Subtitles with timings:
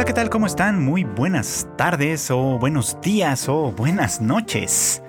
[0.00, 0.30] Hola, ¿qué tal?
[0.30, 0.82] ¿Cómo están?
[0.82, 5.02] Muy buenas tardes o buenos días o buenas noches.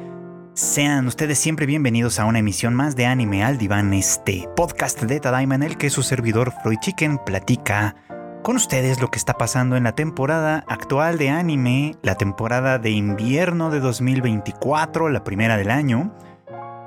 [0.54, 5.22] Sean ustedes siempre bienvenidos a una emisión más de Anime al Diván, este podcast de
[5.22, 7.96] Tadaima en el que su servidor Freud Chicken platica
[8.44, 12.90] con ustedes lo que está pasando en la temporada actual de anime, la temporada de
[12.90, 16.14] invierno de 2024, la primera del año,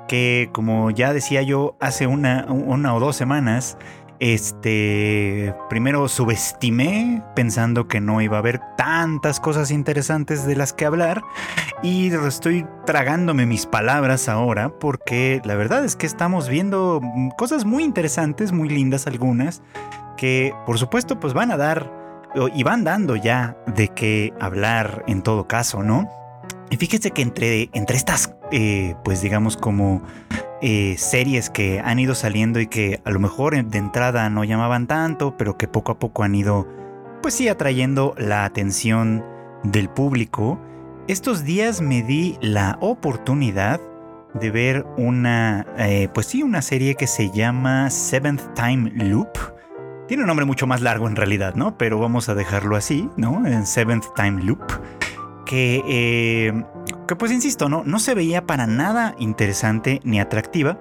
[0.07, 3.79] que como ya decía yo hace una, una o dos semanas,
[4.19, 10.85] este, primero subestimé pensando que no iba a haber tantas cosas interesantes de las que
[10.85, 11.21] hablar
[11.83, 17.01] y estoy tragándome mis palabras ahora porque la verdad es que estamos viendo
[17.37, 19.61] cosas muy interesantes, muy lindas algunas,
[20.17, 21.91] que por supuesto pues van a dar
[22.53, 26.09] y van dando ya de qué hablar en todo caso, ¿no?
[26.69, 30.01] Y fíjese que entre, entre estas, eh, pues digamos como
[30.61, 34.87] eh, series que han ido saliendo y que a lo mejor de entrada no llamaban
[34.87, 36.67] tanto, pero que poco a poco han ido,
[37.21, 39.23] pues sí, atrayendo la atención
[39.63, 40.59] del público.
[41.07, 43.79] Estos días me di la oportunidad
[44.33, 49.29] de ver una, eh, pues sí, una serie que se llama Seventh Time Loop.
[50.07, 51.77] Tiene un nombre mucho más largo en realidad, ¿no?
[51.77, 53.45] Pero vamos a dejarlo así, ¿no?
[53.45, 54.61] En Seventh Time Loop.
[55.45, 56.63] Que eh,
[57.07, 60.79] que pues insisto, no, no se veía para nada interesante ni atractiva,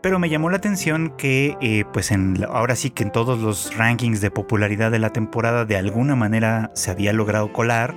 [0.00, 3.76] pero me llamó la atención que eh, pues en, ahora sí que en todos los
[3.76, 7.94] rankings de popularidad de la temporada de alguna manera se había logrado colar,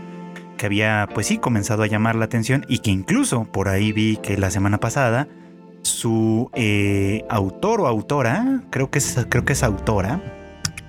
[0.58, 4.18] que había pues sí comenzado a llamar la atención y que incluso por ahí vi
[4.18, 5.28] que la semana pasada
[5.84, 10.22] su eh, autor o autora, creo que es, creo que es autora,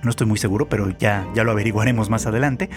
[0.03, 2.69] no estoy muy seguro, pero ya, ya lo averiguaremos más adelante,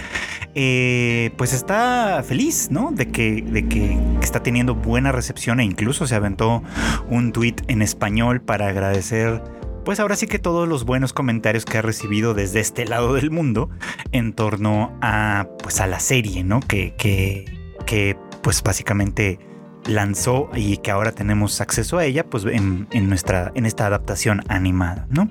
[0.54, 2.90] eh, pues está feliz, ¿no?
[2.92, 6.62] De que, de que está teniendo buena recepción e incluso se aventó
[7.08, 9.42] un tweet en español para agradecer,
[9.84, 13.30] pues ahora sí que todos los buenos comentarios que ha recibido desde este lado del
[13.30, 13.70] mundo
[14.12, 16.60] en torno a, pues a la serie, ¿no?
[16.60, 17.44] Que, que,
[17.86, 19.38] que pues básicamente
[19.86, 24.42] lanzó y que ahora tenemos acceso a ella, pues en, en nuestra, en esta adaptación
[24.48, 25.28] animada, ¿no?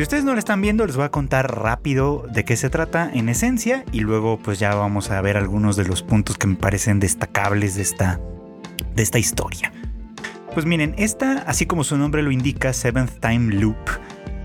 [0.00, 3.10] Si ustedes no la están viendo, les voy a contar rápido de qué se trata
[3.12, 6.54] en esencia y luego pues ya vamos a ver algunos de los puntos que me
[6.54, 8.18] parecen destacables de esta,
[8.94, 9.74] de esta historia.
[10.54, 13.76] Pues miren, esta, así como su nombre lo indica, Seventh Time Loop,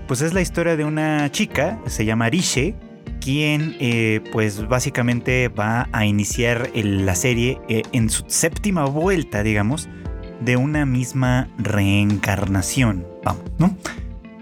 [0.06, 2.74] pues es la historia de una chica, se llama Riche,
[3.22, 9.88] quien eh, pues básicamente va a iniciar la serie eh, en su séptima vuelta, digamos,
[10.42, 13.74] de una misma reencarnación, vamos, ¿no?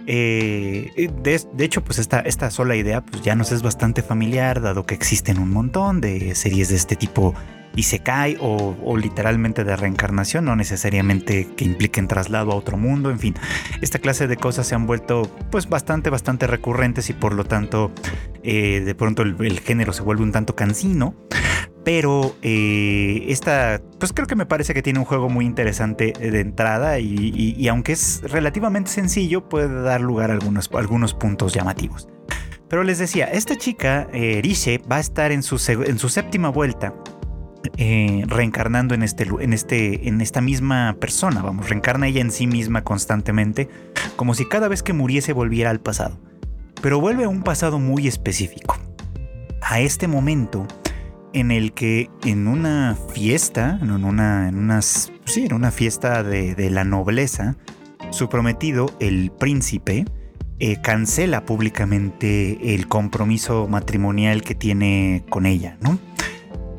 [0.06, 4.84] Eh, de, hecho, pues esta, esta sola idea pues ya nos es bastante familiar, dado
[4.84, 7.34] que existen un montón de series de este tipo
[7.76, 13.10] y se cae o, literalmente de reencarnación, no necesariamente que impliquen traslado a otro mundo,
[13.10, 13.34] en fin,
[13.80, 17.92] esta clase de cosas se han vuelto pues bastante, bastante recurrentes y por lo tanto
[18.42, 21.14] eh, de pronto el, género se vuelve un tanto cansino.
[21.84, 26.40] Pero eh, esta, pues creo que me parece que tiene un juego muy interesante de
[26.40, 32.08] entrada y, aunque es relativamente sencillo, puede dar lugar a algunos, algunos puntos llamativos.
[32.70, 34.40] Pero les decía, esta chica, eh,
[34.90, 36.94] va a estar en su, en su séptima vuelta
[37.76, 42.46] eh, reencarnando en, este, en, este, en esta misma persona, vamos, reencarna ella en sí
[42.46, 43.68] misma constantemente,
[44.16, 46.18] como si cada vez que muriese volviera al pasado.
[46.82, 48.76] Pero vuelve a un pasado muy específico,
[49.62, 50.66] a este momento
[51.32, 56.70] en el que en una fiesta, en una, en unas, sí, en una fiesta de,
[56.70, 57.56] la nobleza,
[58.10, 60.04] su prometido, el príncipe,
[60.60, 65.98] eh, cancela públicamente el compromiso matrimonial que tiene con ella, ¿no?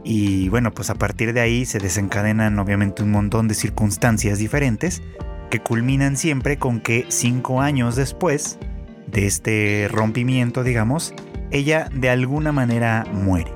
[0.08, 5.02] Y bueno, pues a partir de ahí se desencadenan obviamente un montón de circunstancias diferentes
[5.50, 8.60] que culminan siempre con que cinco años después
[9.08, 11.16] de este rompimiento, digamos,
[11.50, 13.52] ella de alguna manera muere.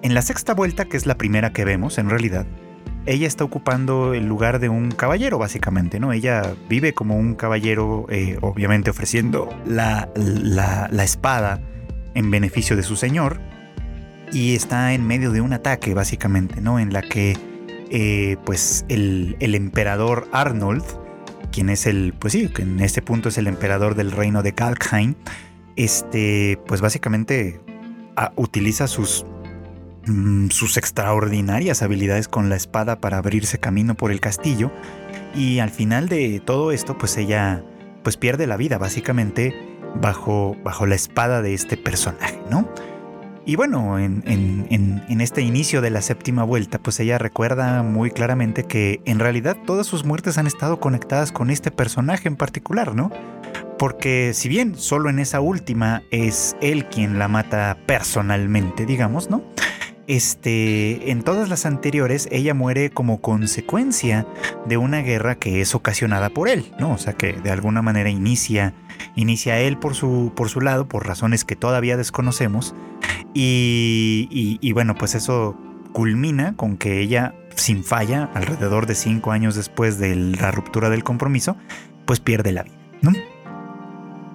[0.00, 2.46] En la sexta vuelta, que es la primera que vemos en realidad,
[3.04, 6.12] ella está ocupando el lugar de un caballero, básicamente, ¿no?
[6.14, 11.60] Ella vive como un caballero, eh, obviamente ofreciendo la, la espada
[12.14, 13.40] en beneficio de su señor,
[14.32, 16.78] y está en medio de un ataque básicamente, ¿no?
[16.78, 17.36] En la que
[17.90, 20.84] eh, pues el, emperador Arnold,
[21.50, 24.52] quien es el, pues sí, que en este punto es el emperador del reino de
[24.52, 25.14] Kalkheim,
[25.76, 27.60] este, pues básicamente
[28.16, 29.26] ah, utiliza sus,
[30.06, 34.70] mm, sus extraordinarias habilidades con la espada para abrirse camino por el castillo
[35.34, 37.64] y al final de todo esto pues ella
[38.02, 39.54] pues pierde la vida básicamente
[40.00, 42.68] bajo, bajo la espada de este personaje, ¿no?
[43.46, 49.00] Y bueno, en, este inicio de la séptima vuelta, pues ella recuerda muy claramente que
[49.04, 53.10] en realidad todas sus muertes han estado conectadas con este personaje en particular, ¿no?
[53.80, 59.42] porque si bien solo en esa última es él quien la mata personalmente, digamos, ¿no?
[60.06, 64.26] Este, en todas las anteriores ella muere como consecuencia
[64.66, 66.92] de una guerra que es ocasionada por él, ¿no?
[66.92, 68.74] O sea que de alguna manera inicia,
[69.16, 72.74] inicia él por su, por su lado, por razones que todavía desconocemos,
[73.34, 75.56] y, bueno, pues eso
[75.92, 81.04] culmina con que ella, sin falla, alrededor de cinco años después de la ruptura del
[81.04, 81.56] compromiso,
[82.06, 82.76] pues pierde la vida.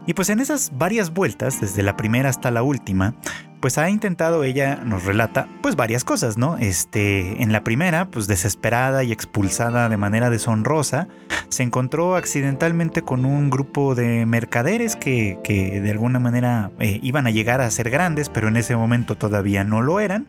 [0.08, 3.16] Y pues en esas varias vueltas, desde la primera hasta la última,
[3.60, 6.58] pues ha intentado ella, nos relata, pues varias cosas, ¿no?
[6.58, 11.08] Este, en la primera, pues desesperada y expulsada de manera deshonrosa,
[11.50, 17.26] se encontró accidentalmente con un grupo de mercaderes que, que de alguna manera eh, iban
[17.26, 20.28] a llegar a ser grandes, pero en ese momento todavía no lo eran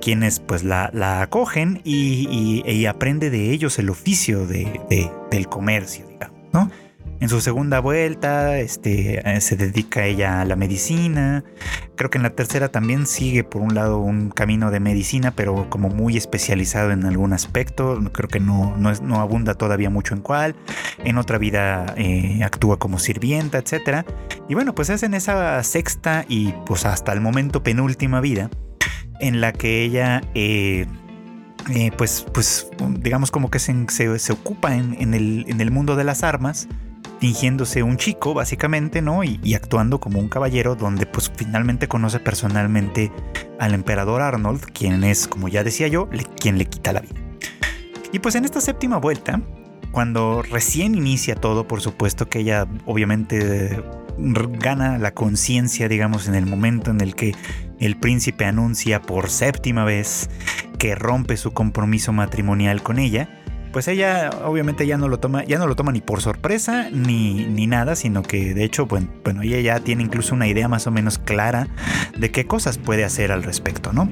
[0.00, 0.90] quienes pues la,
[1.20, 6.70] acogen y, y, aprende de ellos el oficio de, del comercio, digamos, ¿no?
[7.20, 11.44] En su segunda vuelta, este, eh, se dedica ella a la medicina.
[11.94, 15.68] Creo que en la tercera también sigue por un lado un camino de medicina, pero
[15.68, 18.00] como muy especializado en algún aspecto.
[18.12, 20.56] Creo que no, no, abunda todavía mucho en cuál.
[21.04, 24.06] En otra vida eh, actúa como sirvienta, etc.
[24.48, 28.48] Y bueno, pues es en esa sexta y pues hasta el momento penúltima vida
[29.20, 30.22] en la que ella...
[30.34, 30.86] Eh,
[31.98, 36.24] pues, pues digamos como que se, se, ocupa en, el, en el mundo de las
[36.24, 36.66] armas
[37.20, 39.22] fingiéndose un chico, básicamente, ¿no?
[39.22, 43.12] Y, actuando como un caballero, donde pues finalmente conoce personalmente
[43.58, 46.08] al emperador Arnold, quien es, como ya decía yo,
[46.40, 47.20] quien le quita la vida.
[48.12, 49.40] Y pues en esta séptima vuelta,
[49.92, 53.82] cuando recién inicia todo, por supuesto que ella obviamente
[54.18, 57.34] gana la conciencia, digamos, en el momento en el que
[57.78, 60.28] el príncipe anuncia por séptima vez
[60.78, 63.39] que rompe su compromiso matrimonial con ella,
[63.72, 67.46] pues ella obviamente ya no lo toma, ya no lo toma ni por sorpresa ni,
[67.46, 70.86] ni nada, sino que de hecho, bueno, bueno, ella ya tiene incluso una idea más
[70.86, 71.68] o menos clara
[72.16, 74.10] de qué cosas puede hacer al respecto, ¿no?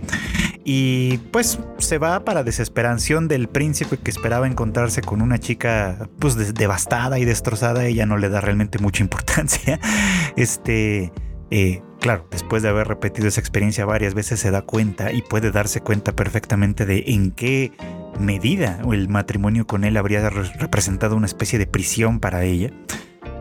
[0.64, 6.54] Y pues se va para desesperación del príncipe que esperaba encontrarse con una chica pues
[6.54, 9.80] devastada y destrozada, ella no le da realmente mucha importancia.
[10.36, 11.10] Este,
[11.50, 15.50] eh, claro, después de haber repetido esa experiencia varias veces se da cuenta y puede
[15.50, 17.72] darse cuenta perfectamente de en qué
[18.18, 22.70] medida o el matrimonio con él habría representado una especie de prisión para ella.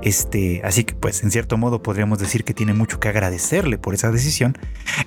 [0.02, 3.94] Este, así que pues en cierto modo podríamos decir que tiene mucho que agradecerle por
[3.94, 4.58] esa decisión.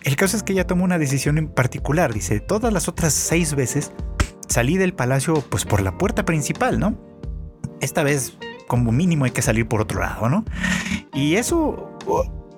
[0.03, 3.55] El caso es que ella tomó una decisión en particular, dice, todas las otras seis
[3.55, 3.93] veces
[4.49, 6.99] salí del palacio pues por la puerta principal, ¿no?
[7.81, 8.37] Esta vez
[8.67, 10.45] como mínimo hay que salir por otro lado, ¿no?
[11.15, 11.97] Y eso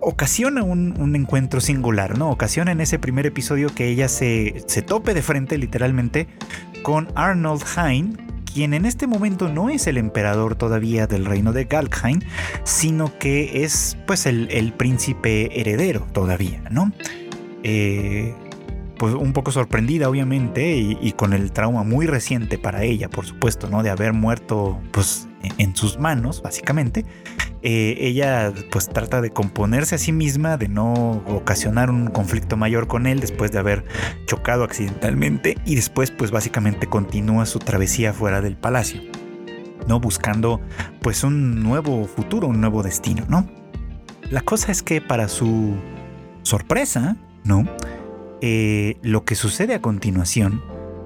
[0.03, 2.31] ocasiona un, encuentro singular, ¿no?
[2.31, 6.27] Ocasiona en ese primer episodio que ella se, se tope de frente literalmente
[6.83, 8.19] con Arnold Hein,
[8.53, 12.21] quien en este momento no es el emperador todavía del reino de Galkheim,
[12.65, 16.93] sino que es pues el, príncipe heredero todavía, ¿no?
[17.63, 18.35] Eh,
[18.99, 23.25] pues un poco sorprendida obviamente y, y, con el trauma muy reciente para ella, por
[23.25, 23.83] supuesto, ¿no?
[23.83, 25.29] De haber muerto pues
[25.59, 27.05] en sus manos, básicamente.
[27.65, 32.89] Eh, ella pues trata de componerse a sí misma, de no ocasionar un conflicto mayor
[32.89, 33.85] con él después de haber
[34.27, 39.01] chocado accidentalmente y después pues básicamente continúa su travesía fuera del palacio,
[39.87, 40.01] ¿no?
[40.01, 40.61] Buscando
[41.03, 43.47] pues un nuevo futuro, un nuevo destino, ¿no?
[44.29, 45.77] La cosa es que para su
[46.43, 47.65] sorpresa, ¿no?
[48.41, 50.63] Eh, lo que sucede a continuación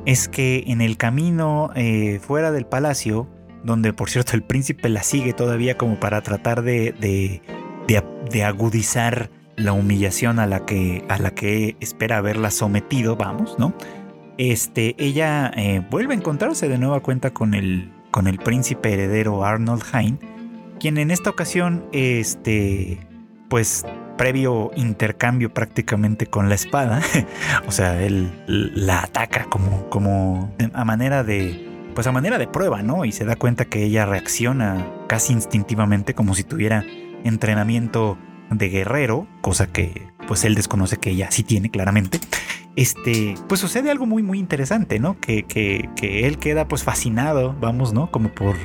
[0.07, 3.29] es que en el camino eh, fuera del palacio,
[3.67, 6.95] donde por cierto el príncipe la sigue todavía como para tratar de,
[7.87, 13.75] de, agudizar la humillación a la, que, a la que espera haberla sometido, vamos, ¿no?
[14.39, 19.45] Este, ella eh, vuelve a encontrarse de nueva cuenta con el, con el príncipe heredero
[19.45, 20.21] Arnold Hein,
[20.79, 22.99] quien en esta ocasión, este,
[23.49, 23.85] pues
[24.19, 27.01] previo intercambio prácticamente con la espada,
[27.67, 32.83] o sea, él la ataca como, como a manera de, pues a manera de prueba,
[32.83, 33.07] ¿no?
[33.07, 36.85] Y se da cuenta que ella reacciona casi instintivamente como si tuviera
[37.25, 38.19] entrenamiento
[38.51, 42.21] de guerrero, cosa que pues él desconoce que ella sí tiene claramente.
[42.77, 45.19] Este, pues sucede algo muy muy interesante, ¿no?
[45.19, 48.11] Que, que, que él queda pues fascinado, vamos, ¿no?
[48.11, 48.57] Como por,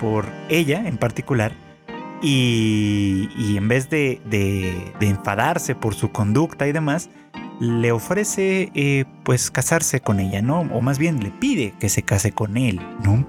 [0.00, 1.52] por ella en particular.
[2.22, 7.10] Y, y en vez de, de, de enfadarse por su conducta y demás,
[7.62, 10.62] le ofrece eh, pues casarse con ella, ¿no?
[10.72, 13.26] O más bien le pide que se case con él, ¿no?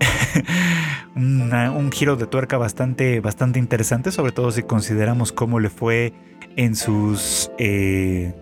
[1.16, 6.12] un giro de tuerca bastante, bastante interesante, sobre todo si consideramos cómo le fue
[6.56, 8.34] en sus, eh,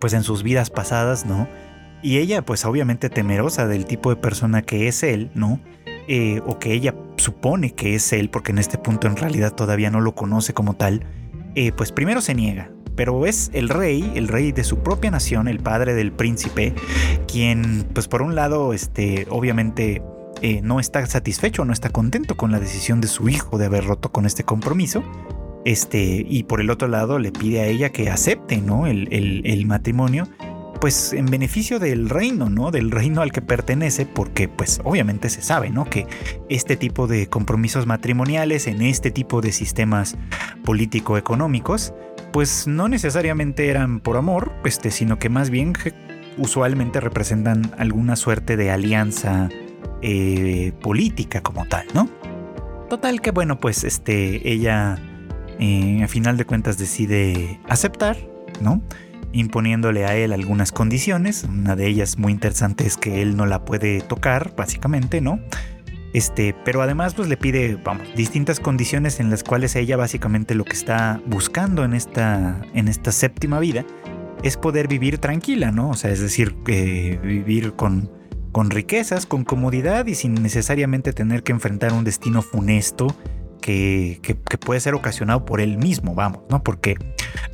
[0.00, 1.48] pues en sus vidas pasadas, ¿no?
[2.02, 5.60] Y ella, pues obviamente temerosa del tipo de persona que es él, ¿no?
[6.08, 9.90] eh, o que ella supone que es él, porque en este punto en realidad todavía
[9.90, 11.04] no lo conoce como tal,
[11.54, 12.70] eh, pues primero se niega.
[12.98, 16.74] Pero es el rey, el rey de su propia nación, el padre del príncipe,
[17.28, 20.02] quien, pues por un lado, este, obviamente
[20.42, 23.84] eh, no está satisfecho, no está contento con la decisión de su hijo de haber
[23.84, 25.04] roto con este compromiso.
[25.64, 28.88] Este, y por el otro lado le pide a ella que acepte ¿no?
[28.88, 30.26] el, el matrimonio
[30.80, 32.70] pues en beneficio del reino, ¿no?
[32.70, 35.84] Del reino al que pertenece, porque pues obviamente se sabe, ¿no?
[35.84, 36.06] Que
[36.48, 40.16] este tipo de compromisos matrimoniales en este tipo de sistemas
[40.64, 41.94] político-económicos,
[42.32, 45.74] pues no necesariamente eran por amor, este, sino que más bien
[46.36, 49.48] usualmente representan alguna suerte de alianza
[50.02, 52.08] eh, política como tal, ¿no?
[52.88, 54.98] Total que bueno, pues este, ella
[55.58, 58.16] eh, a final de cuentas decide aceptar,
[58.60, 58.82] ¿no?
[59.32, 61.44] imponiéndole a él algunas condiciones.
[61.44, 65.40] Una de ellas muy interesante es que él no la puede tocar, básicamente, ¿no?
[66.18, 70.64] Este, pero además pues le pide, vamos, distintas condiciones en las cuales ella básicamente lo
[70.64, 73.84] que está buscando en esta, en esta séptima vida
[74.42, 75.90] es poder vivir tranquila, ¿no?
[75.90, 78.10] O sea, es decir, vivir con,
[78.50, 83.14] con riquezas, con comodidad y sin necesariamente tener que enfrentar un destino funesto
[83.60, 86.64] que, que, que puede ser ocasionado por él mismo, vamos, ¿no?
[86.64, 86.96] Porque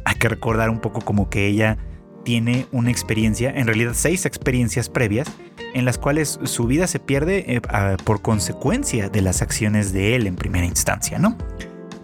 [0.07, 1.77] hay que recordar un poco como que ella
[2.25, 5.31] tiene una experiencia, en realidad seis experiencias previas,
[5.75, 7.61] en las cuales su vida se pierde eh,
[8.05, 11.37] por consecuencia de las acciones de él en primera instancia, ¿no?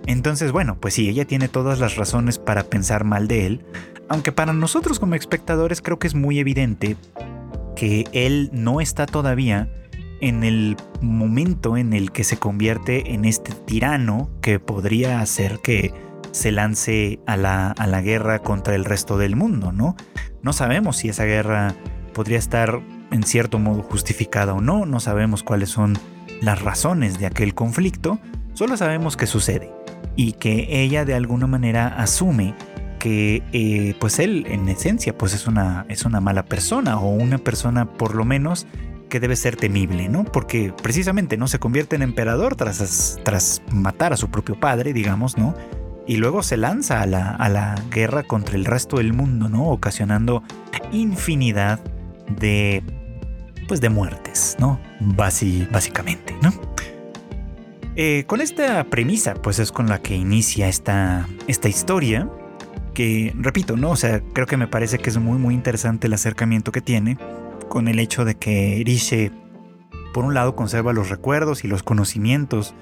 [0.07, 3.65] Entonces, bueno, pues sí, ella tiene todas las razones para pensar mal de él,
[4.09, 6.97] aunque para nosotros como espectadores creo que es muy evidente
[7.77, 9.73] que él no está todavía
[10.21, 15.95] en el momento en el que se convierte en este tirano que podría hacer que
[16.33, 19.97] se lance a la, a la guerra contra el resto del mundo, ¿no?
[20.43, 21.75] No sabemos si esa guerra
[22.13, 25.99] podría estar en cierto modo justificada o no, no sabemos cuáles son
[26.41, 28.19] las razones de aquel conflicto,
[28.55, 29.71] solo sabemos que sucede
[30.17, 32.55] y que ella de alguna manera asume
[32.99, 37.39] que eh, pues él en esencia pues es una, es una mala persona o una
[37.39, 38.67] persona por lo menos
[39.09, 40.25] que debe ser temible, ¿no?
[40.25, 45.37] Porque precisamente no se convierte en emperador tras, tras matar a su propio padre, digamos,
[45.37, 45.55] ¿no?
[46.11, 49.69] y luego se lanza a la, guerra contra el resto del mundo, ¿no?
[49.69, 50.43] Ocasionando
[50.91, 51.79] infinidad
[52.29, 52.83] de,
[53.71, 54.81] pues de muertes, ¿no?
[54.99, 56.53] básicamente, ¿no?
[57.95, 62.29] Eh, con esta premisa, pues es con la que inicia esta, esta historia,
[62.95, 63.91] que repito, ¿no?
[63.91, 67.17] O sea, creo que me parece que es muy, muy interesante el acercamiento que tiene
[67.69, 69.31] con el hecho de que Riche,
[70.13, 72.75] por un lado, conserva los recuerdos y los conocimientos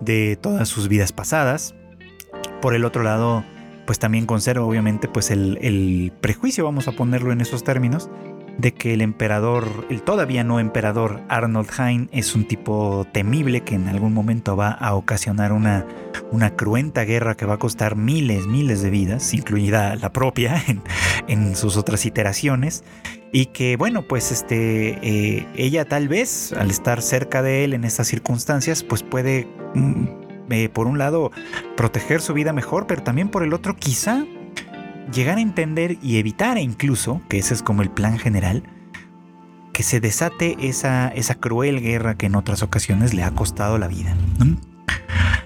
[0.00, 1.74] de todas sus vidas pasadas,
[2.62, 3.44] por el otro lado,
[3.84, 8.08] pues también conserva obviamente pues el, prejuicio, vamos a ponerlo en esos términos,
[8.58, 13.74] de que el emperador, el todavía no emperador Arnold Hein es un tipo temible que
[13.74, 15.86] en algún momento va a ocasionar una,
[16.30, 20.62] una cruenta guerra que va a costar miles, miles de vidas, incluida la propia
[21.28, 22.84] en, sus otras iteraciones.
[23.34, 27.84] Y que bueno, pues este, eh, ella tal vez al estar cerca de él en
[27.84, 30.04] estas circunstancias, pues puede mm,
[30.50, 31.30] eh, por un lado,
[31.76, 34.26] proteger su vida mejor, pero también por el otro, quizá
[35.12, 38.62] llegar a entender y evitar incluso, que ese es como el plan general,
[39.72, 43.88] que se desate esa, esa cruel guerra que en otras ocasiones le ha costado la
[43.88, 44.14] vida.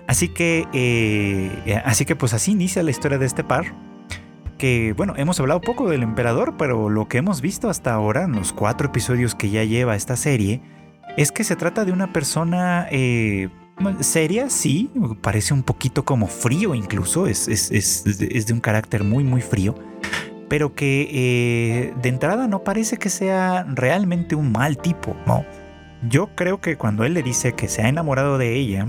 [0.06, 3.74] Así que, eh, así que pues así inicia la historia de este par.
[4.58, 8.32] Que bueno, hemos hablado poco del emperador, pero lo que hemos visto hasta ahora, en
[8.32, 10.62] los cuatro episodios que ya lleva esta serie,
[11.16, 13.50] es que se trata de una persona eh,
[14.00, 14.90] seria, sí,
[15.20, 19.74] parece un poquito como frío incluso, es, de un carácter muy, muy frío,
[20.48, 25.44] pero que eh, de entrada no parece que sea realmente un mal tipo, ¿no?
[26.08, 28.86] Yo creo que cuando él le dice que se ha enamorado de ella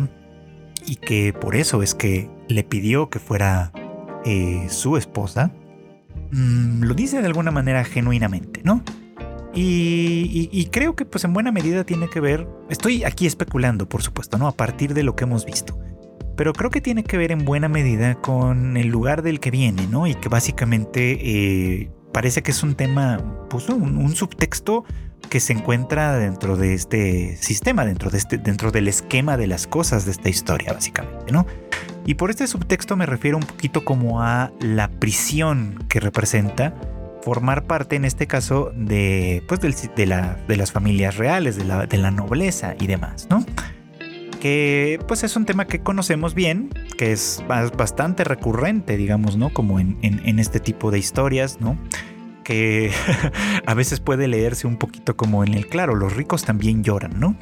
[0.86, 3.72] y que por eso es que le pidió que fuera
[4.25, 5.51] eh, su esposa,
[6.32, 8.84] mm, lo dice de alguna manera genuinamente, ¿no?
[9.60, 14.38] Y, creo que pues en buena medida tiene que ver, estoy aquí especulando por supuesto,
[14.38, 14.48] ¿no?
[14.48, 15.80] A partir de lo que hemos visto.
[16.36, 19.88] Pero creo que tiene que ver en buena medida con el lugar del que viene,
[19.88, 20.06] ¿no?
[20.06, 24.86] Y que básicamente eh, parece que es un tema, pues un, subtexto
[25.30, 29.66] que se encuentra dentro de este sistema, dentro, de este, dentro del esquema de las
[29.66, 31.48] cosas de esta historia, básicamente, ¿no?
[32.06, 36.76] Y por este subtexto me refiero un poquito como a la prisión que representa
[37.27, 41.86] formar parte en este caso de, pues de, la, de las familias reales, de la,
[41.86, 43.46] de la nobleza y demás, ¿no?
[44.39, 47.43] que pues es un tema que conocemos bien, que es
[47.75, 49.51] bastante recurrente, digamos, ¿no?
[49.51, 51.77] Como en, en, este tipo de historias, ¿no?
[52.46, 52.91] Que
[53.65, 57.36] a veces puede leerse un poquito como en el claro, los ricos también lloran, ¿no?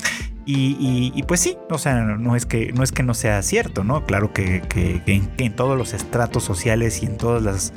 [0.47, 4.05] Y, pues sí, o sea, no es que no, es que no sea cierto, ¿no?
[4.05, 4.61] Claro que,
[5.07, 7.73] en, todos los estratos sociales y en todas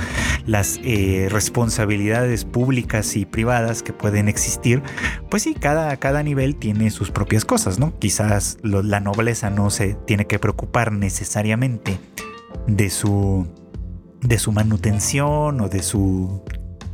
[0.46, 4.82] las, eh, responsabilidades públicas y privadas que pueden existir,
[5.30, 7.98] pues sí, cada, cada nivel tiene sus propias cosas, ¿no?
[7.98, 11.98] Quizás la nobleza no se tiene que preocupar necesariamente
[12.66, 13.46] de su,
[14.20, 16.42] de su manutención o de su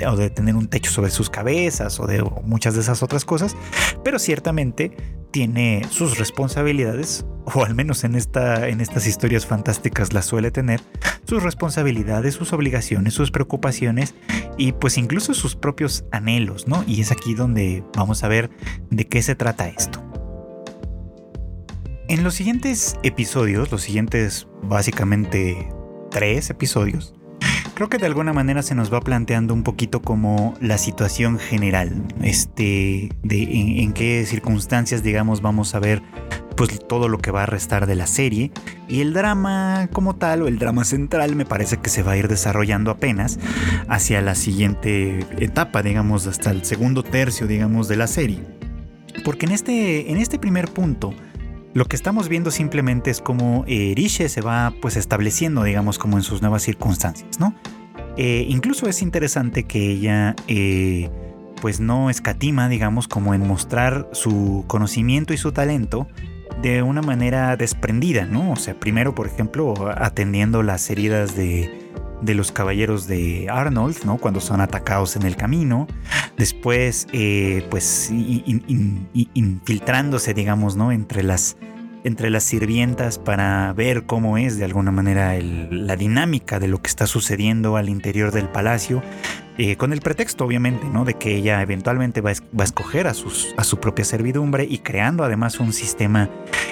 [0.06, 3.56] o de tener un techo sobre sus cabezas o de muchas de esas otras cosas,
[4.02, 4.96] pero ciertamente
[5.34, 10.80] tiene sus responsabilidades, o al menos en, esta, en estas historias fantásticas las suele tener,
[11.24, 14.14] sus responsabilidades, sus obligaciones, sus preocupaciones
[14.58, 16.84] y pues incluso sus propios anhelos, ¿no?
[16.86, 18.48] Y es aquí donde vamos a ver
[18.90, 20.00] de qué se trata esto.
[22.06, 25.68] En los siguientes episodios, los siguientes básicamente
[26.12, 27.12] tres episodios,
[27.74, 32.02] creo que de alguna manera se nos va planteando un poquito como la situación general,
[32.22, 33.42] este, de
[33.82, 36.02] en, qué circunstancias, digamos, vamos a ver
[36.56, 38.52] pues todo lo que va a restar de la serie
[38.86, 42.16] y el drama como tal o el drama central me parece que se va a
[42.16, 43.40] ir desarrollando apenas
[43.88, 48.40] hacia la siguiente etapa, digamos, hasta el segundo tercio, digamos, de la serie.
[49.24, 51.12] Porque en este, en este primer punto,
[51.74, 56.22] lo que estamos viendo simplemente es cómo eh, se va pues estableciendo, digamos, como en
[56.22, 57.54] sus nuevas circunstancias, ¿no?
[58.16, 61.10] Eh, incluso es interesante que ella eh,
[61.60, 66.06] pues no escatima, digamos, como en mostrar su conocimiento y su talento
[66.62, 68.52] de una manera desprendida, ¿no?
[68.52, 71.90] O sea, primero, por ejemplo, atendiendo las heridas de,
[72.22, 74.18] de los caballeros de Arnold, ¿no?
[74.18, 75.88] Cuando son atacados en el camino.
[76.36, 78.10] Después, eh, pues,
[79.34, 80.90] infiltrándose, digamos, ¿no?
[80.90, 81.56] Entre las,
[82.02, 86.88] entre las sirvientas para ver cómo es de alguna manera la dinámica de lo que
[86.88, 89.02] está sucediendo al interior del palacio.
[89.56, 91.04] Eh, con el pretexto, obviamente, ¿no?
[91.04, 95.22] De que ella eventualmente va a, escoger a, sus, a su propia servidumbre y creando
[95.22, 96.28] además un sistema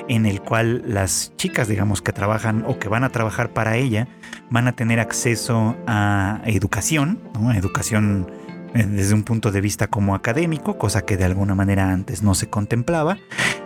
[0.09, 4.09] en el cual las chicas, digamos, que trabajan o que van a trabajar para ella,
[4.51, 7.53] van a tener acceso a educación, ¿no?
[7.53, 8.27] Educación
[8.75, 12.49] desde un punto de vista como académico, cosa que de alguna manera antes no se
[12.49, 13.19] contemplaba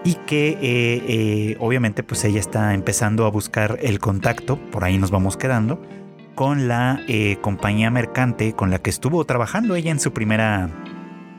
[0.04, 4.98] y que eh, eh, obviamente pues ella está empezando a buscar el contacto, por ahí
[4.98, 5.80] nos vamos quedando,
[6.34, 7.00] con la
[7.40, 10.68] compañía mercante con la que estuvo trabajando ella en su primera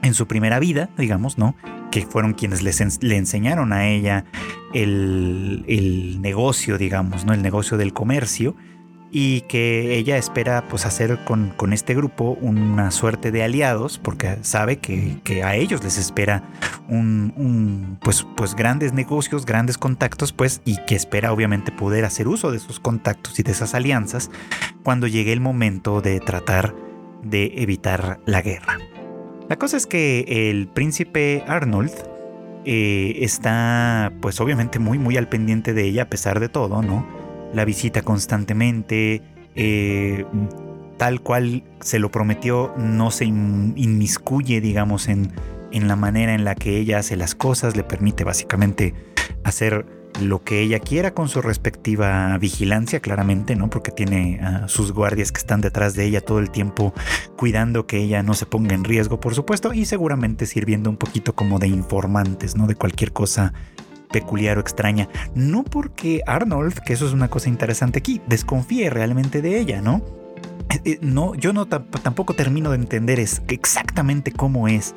[0.01, 1.56] en su primera vida, digamos, ¿no?
[1.91, 4.25] Que fueron quienes le enseñaron a ella
[4.73, 7.34] el, el negocio, digamos, ¿no?
[7.34, 8.56] El negocio del comercio
[9.12, 14.78] y que ella espera pues hacer con, este grupo una suerte de aliados porque sabe
[14.78, 16.43] que, a ellos les espera
[16.89, 22.52] un, pues, pues grandes negocios, grandes contactos pues y que espera obviamente poder hacer uso
[22.52, 24.30] de esos contactos y de esas alianzas
[24.84, 26.76] cuando llegue el momento de tratar
[27.24, 28.78] de evitar la guerra.
[29.50, 31.93] La cosa es que el príncipe Arnold
[32.65, 37.08] eh, está pues obviamente muy muy al pendiente de ella a pesar de todo, ¿no?
[37.54, 39.22] La visita constantemente,
[39.56, 40.26] eh,
[40.98, 45.32] tal cual se lo prometió, no se inmiscuye, digamos, en,
[45.72, 48.94] en la manera en la que ella hace las cosas, le permite básicamente
[49.44, 49.86] hacer
[50.22, 53.70] lo que ella quiera con su respectiva vigilancia, claramente, ¿no?
[53.70, 56.94] Porque tiene a sus guardias que están detrás de ella todo el tiempo
[57.36, 61.36] cuidando que ella no se ponga en riesgo, por supuesto, y seguramente sirviendo un poquito
[61.36, 62.68] como de informantes, ¿no?
[62.68, 63.54] De cualquier cosa
[64.12, 65.08] peculiar o extraña.
[65.36, 70.04] No porque Arnold, que eso es una cosa interesante aquí, desconfíe realmente de ella, ¿no?
[70.70, 74.96] Eh, eh, no, yo no tampoco termino de entender exactamente cómo es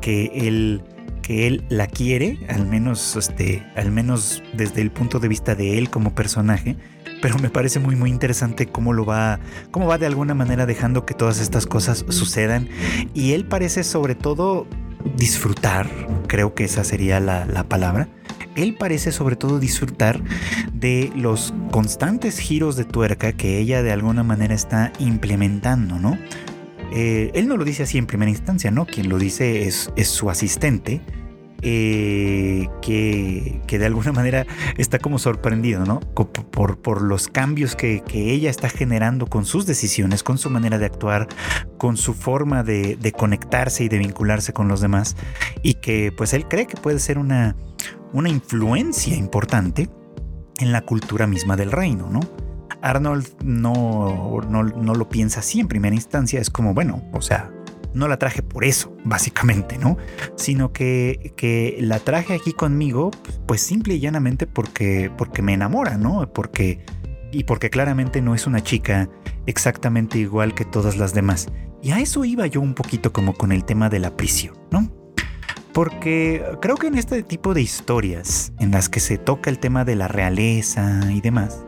[0.00, 0.82] que él,
[1.22, 5.78] que él la quiere, al menos, este, al menos desde el punto de vista de
[5.78, 6.76] él como personaje.
[7.20, 9.40] Pero me parece muy muy interesante cómo lo va,
[9.72, 12.68] cómo va de alguna manera dejando que todas estas cosas sucedan.
[13.12, 14.68] Y él parece sobre todo
[15.16, 15.88] disfrutar,
[16.28, 18.08] creo que esa sería la palabra,
[18.58, 20.20] él parece sobre todo disfrutar
[20.72, 26.18] de los constantes giros de tuerca que ella de alguna manera está implementando, ¿no?
[26.92, 28.86] Eh, él no lo dice así en primera instancia, ¿no?
[28.86, 31.00] Quien lo dice es, su asistente,
[31.60, 34.46] eh, que, de alguna manera
[34.78, 36.00] está como sorprendido, ¿no?
[36.00, 40.86] Por, los cambios que, que, ella está generando con sus decisiones, con su manera de
[40.86, 41.28] actuar,
[41.76, 45.16] con su forma de, de, conectarse y de vincularse con los demás,
[45.62, 47.54] y que pues él cree que puede ser una,
[48.12, 49.88] una influencia importante
[50.58, 52.20] en la cultura misma del reino, ¿no?
[52.82, 57.50] Arnold no, no, lo piensa así en primera instancia, es como, bueno, o sea,
[57.94, 59.96] no la traje por eso, básicamente, ¿no?
[60.36, 63.10] Sino que, que la traje aquí conmigo,
[63.46, 66.32] pues simple y llanamente porque, porque me enamora, ¿no?
[66.32, 66.84] Porque,
[67.32, 69.08] y porque claramente no es una chica
[69.46, 71.48] exactamente igual que todas las demás.
[71.82, 74.97] Y a eso iba yo un poquito como con el tema de la prisión, ¿no?
[75.72, 79.84] Porque creo que en este tipo de historias en las que se toca el tema
[79.84, 81.64] de la realeza y demás,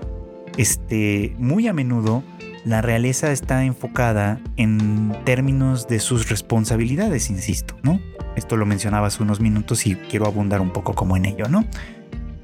[0.56, 2.22] este, muy a menudo
[2.64, 8.00] la realeza está enfocada en términos de sus responsabilidades, insisto, ¿no?
[8.36, 11.64] Esto lo mencionaba hace unos minutos y quiero abundar un poco como en ello, ¿no?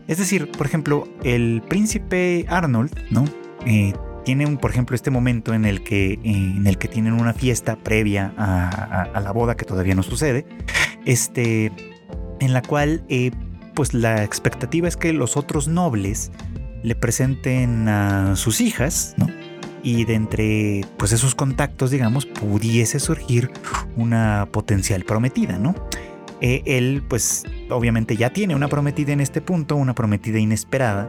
[0.08, 3.24] Es decir, por ejemplo, el príncipe Arnold, ¿no?
[3.66, 3.92] Eh,
[4.24, 7.32] tiene un, por ejemplo, este momento en el que, eh, en el que tienen una
[7.32, 10.46] fiesta previa a, la boda que todavía no sucede,
[11.06, 11.72] este,
[12.40, 13.30] en la cual, eh,
[13.74, 16.30] pues la expectativa es que los otros nobles
[16.82, 19.26] le presenten a sus hijas, ¿no?
[19.86, 23.52] y de entre pues esos contactos, digamos, pudiese surgir
[23.96, 25.76] una potencial prometida, ¿no?
[26.40, 31.08] Eh, él pues obviamente ya tiene una prometida en este punto, una prometida inesperada,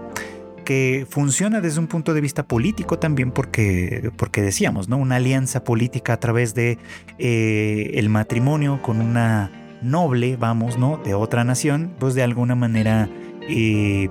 [0.63, 4.97] que funciona desde un punto de vista político también porque, porque decíamos, ¿no?
[4.97, 6.77] Una alianza política a través de
[7.17, 9.49] eh, el matrimonio con una
[9.81, 10.97] noble, vamos, ¿no?
[10.97, 13.09] De otra nación, pues de alguna manera
[13.47, 14.09] eh,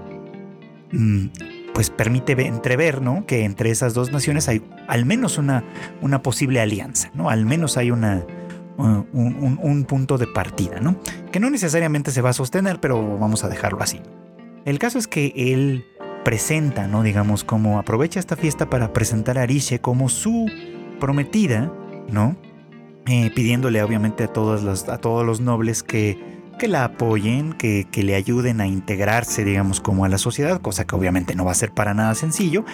[0.92, 1.26] mm,
[1.74, 3.26] pues permite entrever, ¿no?
[3.26, 5.64] Que entre esas dos naciones hay al menos una,
[6.00, 7.28] una posible alianza, ¿no?
[7.28, 8.24] Al menos hay una,
[8.78, 10.96] uh, un, punto de partida, ¿no?
[11.32, 14.00] Que no necesariamente se va a sostener, pero vamos a dejarlo así.
[14.64, 15.84] El caso es que él
[16.24, 17.02] presenta, ¿no?
[17.02, 20.46] Digamos, como aprovecha esta fiesta para presentar a Arishe como su
[20.98, 21.70] prometida,
[22.10, 22.36] ¿no?
[23.06, 27.86] Eh, pidiéndole obviamente a todos, los, a todos los nobles que que la apoyen, que,
[27.94, 31.54] le ayuden a integrarse, digamos, como a la sociedad, cosa que obviamente no va a
[31.54, 32.64] ser para nada sencillo,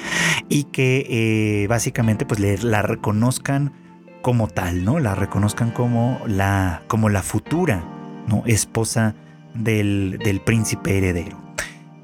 [0.48, 3.72] y que eh, básicamente pues la reconozcan
[4.22, 5.00] como tal, ¿no?
[5.00, 7.84] La reconozcan como la, como la futura,
[8.28, 8.44] ¿no?
[8.46, 9.16] Esposa
[9.54, 11.40] del, príncipe heredero.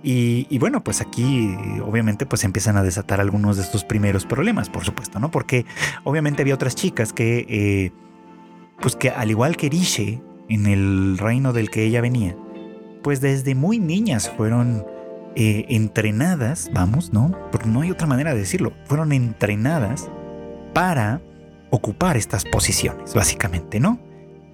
[0.02, 4.84] Y, bueno, pues aquí obviamente pues empiezan a desatar algunos de estos primeros problemas, por
[4.84, 5.30] supuesto, ¿no?
[5.30, 5.66] Porque
[6.02, 7.92] obviamente había otras chicas que, eh,
[8.80, 12.36] pues que al igual que Riche, en el reino del que ella venía,
[13.02, 14.84] pues desde muy niñas fueron
[15.34, 17.32] eh, entrenadas, vamos, ¿no?
[17.50, 20.10] Porque no hay otra manera de decirlo, fueron entrenadas
[20.74, 21.20] para
[21.70, 24.00] ocupar estas posiciones, básicamente, ¿no?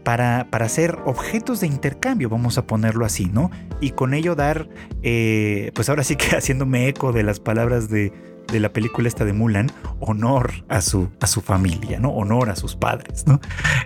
[0.02, 3.50] Para, para ser objetos de intercambio, vamos a ponerlo así, ¿no?
[3.80, 4.68] Y con ello dar,
[5.02, 8.12] eh, pues ahora sí que haciéndome eco de las palabras de,
[8.50, 12.10] de la película esta de Mulan, honor a su, a su familia, ¿no?
[12.10, 13.40] Honor a sus padres, ¿no?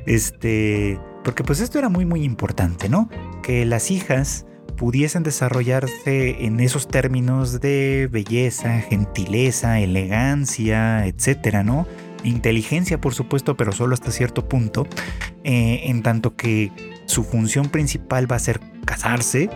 [0.07, 3.09] Este, porque pues esto era muy muy importante, ¿no?
[3.42, 11.87] Que las hijas pudiesen desarrollarse en esos términos de belleza, gentileza, elegancia, etcétera, ¿no?
[12.23, 14.87] Inteligencia, por supuesto, pero solo hasta cierto punto,
[15.44, 16.73] eh, en tanto que
[17.07, 19.51] su función principal va a ser casarse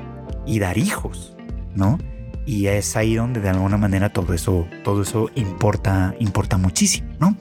[0.44, 1.36] y dar hijos,
[1.74, 1.98] ¿no?
[2.44, 7.36] Y es ahí donde de alguna manera todo eso, todo eso importa, importa muchísimo, ¿no?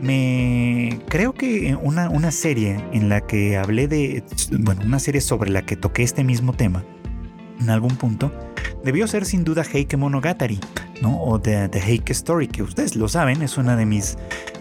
[0.00, 5.50] me creo que una, una serie en la que hablé de, bueno, una serie sobre
[5.50, 6.84] la que toqué este mismo tema
[7.58, 8.32] en algún punto,
[8.82, 10.60] debió ser sin duda Heike Monogatari,
[11.02, 11.22] ¿no?
[11.22, 14.16] O The, The Heike Story, que ustedes lo saben, es una de mis,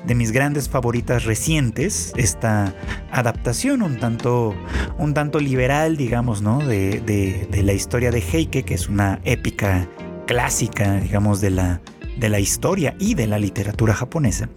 [0.06, 2.74] de mis grandes favoritas recientes, esta
[3.12, 4.56] adaptación un tanto,
[4.98, 6.60] un tanto liberal, digamos, ¿no?
[6.60, 9.88] De, de, la historia de Heike, que es una épica
[10.28, 11.82] clásica, digamos, de la,
[12.18, 14.50] de la historia y de la literatura japonesa.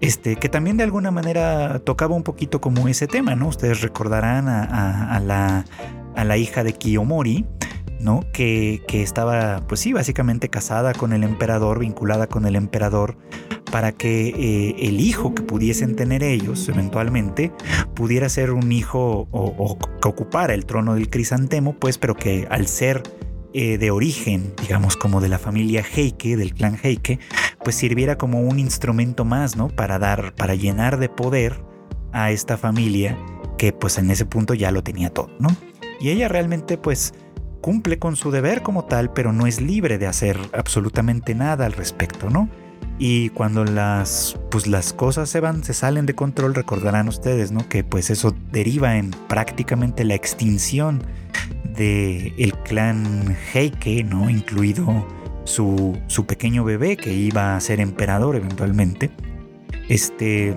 [0.00, 3.48] Este, que también de alguna manera tocaba un poquito como ese tema, ¿no?
[3.48, 5.64] Ustedes recordarán a, la,
[6.14, 7.46] a la, hija de Kiyomori,
[8.00, 8.20] ¿no?
[8.32, 13.16] Que, estaba, pues sí, básicamente casada con el emperador, vinculada con el emperador,
[13.70, 17.52] para que eh, el hijo que pudiesen tener ellos eventualmente
[17.94, 22.68] pudiera ser un hijo o, que ocupara el trono del crisantemo, pues, pero que al
[22.68, 23.02] ser
[23.52, 27.18] eh, de origen, digamos, como de la familia Heike, del clan Heike,
[27.64, 29.68] pues sirviera como un instrumento más, ¿no?
[29.68, 31.64] Para dar, para llenar de poder
[32.12, 33.18] a esta familia
[33.58, 35.48] que pues en ese punto ya lo tenía todo, ¿no?
[36.00, 37.14] Y ella realmente pues
[37.66, 41.72] cumple con su deber como tal, pero no es libre de hacer absolutamente nada al
[41.72, 42.48] respecto, ¿no?
[42.96, 47.68] Y cuando las, pues las cosas se van, se salen de control, recordarán ustedes, ¿no?
[47.68, 51.02] Que pues eso deriva en prácticamente la extinción
[51.76, 54.30] del el clan Heike, ¿no?
[54.30, 55.04] Incluido
[55.42, 55.98] su,
[56.28, 59.10] pequeño bebé que iba a ser emperador eventualmente.
[59.88, 60.56] Este,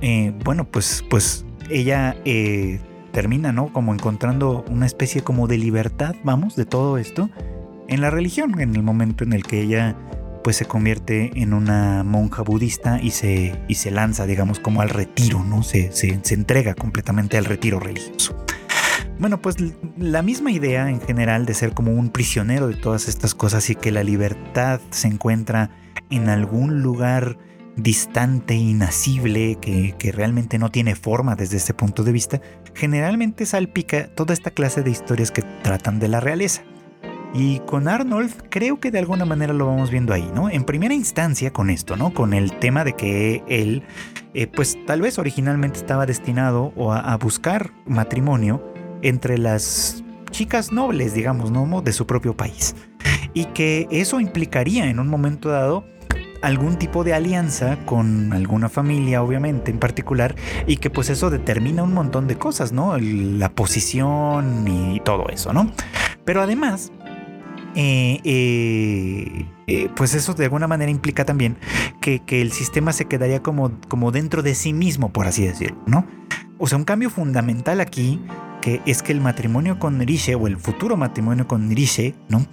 [0.00, 2.80] eh, bueno, pues, pues ella eh,
[3.16, 3.72] termina, ¿no?
[3.72, 7.30] Como encontrando una especie como de libertad, vamos, de todo esto
[7.88, 9.96] en la religión, en el momento en el que ella
[10.44, 14.90] pues se convierte en una monja budista y se, y se lanza, digamos, como al
[14.90, 15.62] retiro, ¿no?
[15.62, 18.36] Se, se, se entrega completamente al retiro religioso.
[19.18, 19.56] Bueno, pues
[19.96, 23.76] la misma idea en general de ser como un prisionero de todas estas cosas y
[23.76, 25.70] que la libertad se encuentra
[26.10, 27.38] en algún lugar
[27.76, 32.40] distante, inacible, que, realmente no tiene forma desde ese punto de vista,
[32.74, 36.62] generalmente salpica toda esta clase de historias que tratan de la realeza.
[37.34, 40.48] Y con Arnold creo que de alguna manera lo vamos viendo ahí, ¿no?
[40.48, 42.14] En primera instancia con esto, ¿no?
[42.14, 43.82] Con el tema de que él,
[44.32, 51.12] eh, pues tal vez originalmente estaba destinado a, a buscar matrimonio entre las chicas nobles,
[51.12, 51.82] digamos, ¿no?
[51.82, 52.74] De su propio país.
[53.34, 55.84] Y que eso implicaría en un momento dado
[56.46, 60.36] algún tipo de alianza con alguna familia, obviamente, en particular,
[60.68, 62.96] y que pues eso determina un montón de cosas, ¿no?
[62.98, 65.72] La posición y todo eso, ¿no?
[66.24, 66.92] Pero además,
[67.74, 71.56] eh, eh, eh, pues eso de alguna manera implica también
[72.00, 76.06] que, el sistema se quedaría como, como dentro de sí mismo, por así decirlo, ¿no?
[76.58, 78.20] O sea, un cambio fundamental aquí
[78.62, 82.46] que es que el matrimonio con Riche o el futuro matrimonio con Riche, ¿no?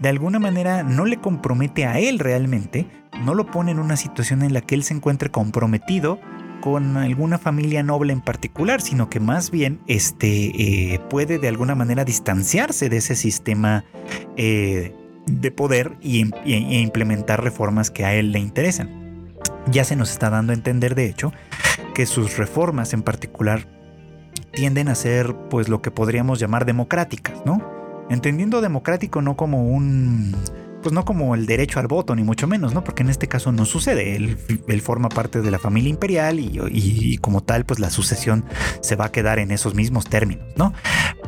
[0.00, 2.86] De alguna manera no le compromete a él realmente,
[3.24, 6.20] no lo pone en una situación en la que él se encuentre comprometido
[6.60, 11.74] con alguna familia noble en particular, sino que más bien este, eh, puede de alguna
[11.74, 13.84] manera distanciarse de ese sistema
[14.36, 14.94] eh,
[15.26, 19.34] de poder y, e implementar reformas que a él le interesan.
[19.70, 21.32] Ya se nos está dando a entender, de hecho,
[21.94, 23.68] que sus reformas en particular
[24.52, 27.75] tienden a ser pues lo que podríamos llamar democráticas, ¿no?
[28.08, 30.34] Entendiendo democrático no como un
[30.86, 32.84] pues no como el derecho al voto, ni mucho menos, ¿no?
[32.84, 34.14] Porque en este caso no sucede.
[34.14, 34.38] Él,
[34.80, 38.44] forma parte de la familia imperial y, como tal, pues la sucesión
[38.82, 40.72] se va a quedar en esos mismos términos, ¿no?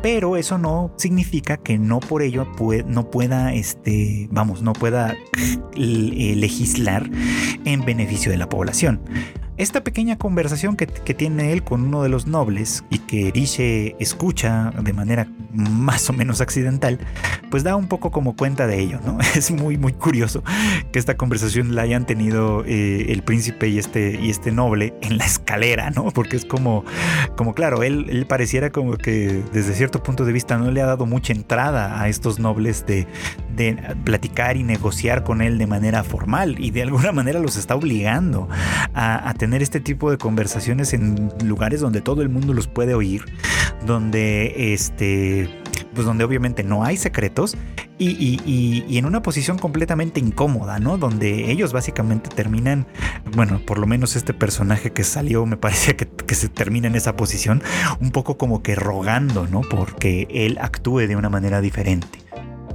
[0.01, 2.47] Pero eso no significa que no por ello
[2.87, 5.17] no pueda, este, vamos, no pueda
[5.75, 7.09] eh, legislar
[7.65, 9.01] en beneficio de la población.
[9.59, 14.71] Esta pequeña conversación que, tiene él con uno de los nobles y que Riche escucha
[14.81, 16.97] de manera más o menos accidental,
[17.51, 19.17] pues da un poco como cuenta de ello, ¿no?
[19.35, 20.45] Es muy, muy curioso
[20.93, 25.17] que esta conversación la hayan tenido eh, el príncipe y este, y este noble en
[25.17, 26.09] la escalera, ¿no?
[26.11, 26.85] Porque es como,
[27.35, 30.85] como claro, él, él pareciera como que desde cierto punto de vista no le ha
[30.85, 33.07] dado mucha entrada a estos nobles de,
[34.03, 38.47] platicar y negociar con él de manera formal y de alguna manera los está obligando
[38.93, 43.25] a, tener este tipo de conversaciones en lugares donde todo el mundo los puede oír,
[43.85, 45.49] donde este
[45.93, 47.55] pues donde obviamente no hay secretos
[47.97, 50.97] y, en una posición completamente incómoda, ¿no?
[50.97, 52.87] Donde ellos básicamente terminan,
[53.35, 56.95] bueno, por lo menos este personaje que salió me parecía que, que se termina en
[56.95, 57.61] esa posición,
[57.99, 59.61] un poco como que rogando, ¿no?
[59.61, 62.28] Porque él actúe de una manera diferente.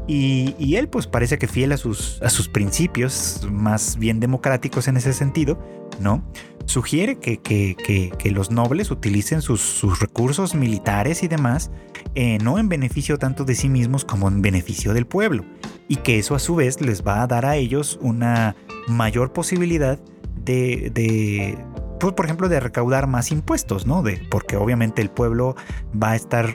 [0.06, 4.96] Y, él pues parece que fiel a sus, a sus principios, más bien democráticos en
[4.96, 5.58] ese sentido,
[5.98, 6.22] ¿no?
[6.66, 11.70] Sugiere que, que, los nobles utilicen sus, recursos militares y demás,
[12.14, 15.44] eh, no en beneficio tanto de sí mismos como en beneficio del pueblo,
[15.88, 18.56] y que eso a su vez les va a dar a ellos una
[18.88, 19.98] mayor posibilidad
[20.44, 21.56] de, de
[21.98, 24.02] pues, por ejemplo, de recaudar más impuestos, ¿no?
[24.02, 25.56] De, porque obviamente el pueblo
[26.00, 26.52] va a estar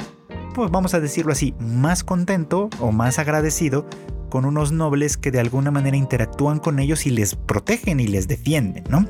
[0.68, 3.88] vamos a decirlo así, más contento o más agradecido
[4.30, 8.28] con unos nobles que de alguna manera interactúan con ellos y les protegen y les
[8.28, 9.06] defienden, ¿no?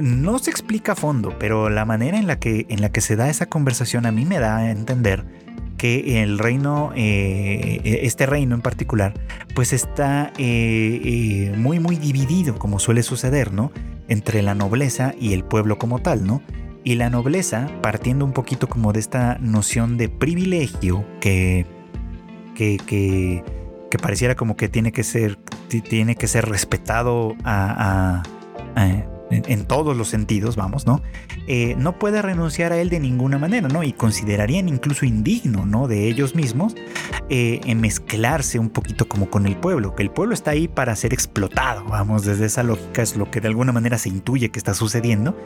[0.00, 3.16] No se explica a fondo, pero la manera en la que, en la que se
[3.16, 5.24] da esa conversación a mí me da a entender
[5.78, 9.14] que el reino, eh, este reino en particular,
[9.54, 13.72] pues está eh, eh, muy, muy dividido, como suele suceder, ¿no?
[14.08, 16.42] Entre la nobleza y el pueblo como tal, ¿no?
[16.86, 21.66] Y la nobleza, partiendo un poquito como de esta noción de privilegio que,
[22.54, 23.42] que, que,
[24.00, 25.36] pareciera como que tiene que ser,
[25.88, 28.22] tiene que ser respetado a
[29.30, 31.02] en, todos los sentidos, vamos, ¿no?
[31.46, 33.82] Eh, no puede renunciar a él de ninguna manera, ¿no?
[33.82, 35.88] Y considerarían incluso indigno, ¿no?
[35.88, 36.74] De ellos mismos
[37.28, 40.94] eh, en mezclarse un poquito como con el pueblo, que el pueblo está ahí para
[40.96, 44.58] ser explotado, vamos, desde esa lógica es lo que de alguna manera se intuye que
[44.58, 45.36] está sucediendo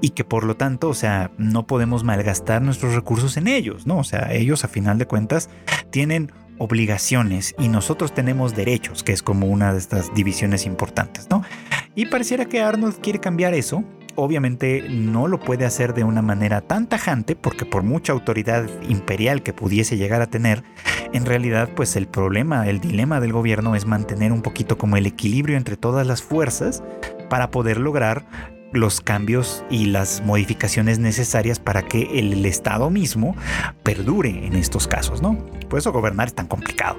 [0.00, 3.98] y que por lo tanto, o sea, no podemos malgastar nuestros recursos en ellos, ¿no?
[3.98, 5.48] O sea, ellos a final de cuentas
[5.90, 11.42] tienen obligaciones y nosotros tenemos derechos, que es como una de estas divisiones importantes, ¿no?
[11.94, 13.84] Y pareciera que Arnold quiere cambiar eso.
[14.14, 19.42] Obviamente no lo puede hacer de una manera tan tajante porque por mucha autoridad imperial
[19.44, 20.64] que pudiese llegar a tener,
[21.12, 25.06] en realidad pues el problema, el dilema del gobierno es mantener un poquito como el
[25.06, 26.82] equilibrio entre todas las fuerzas
[27.30, 28.26] para poder lograr
[28.72, 33.36] los cambios y las modificaciones necesarias para que el, Estado mismo
[33.82, 35.38] perdure en estos casos, ¿no?
[35.68, 36.98] Por eso gobernar es tan complicado.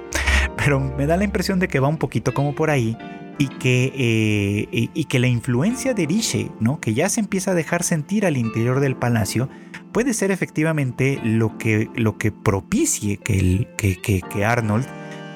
[0.58, 2.98] Pero me da la impresión de que va un poquito como por ahí
[3.40, 6.80] y que, eh, y, que la influencia de Riche, ¿no?
[6.80, 9.50] que ya se empieza a dejar sentir al interior del palacio,
[9.94, 14.86] puede ser efectivamente lo que, lo que propicie que, el, que, que, Arnold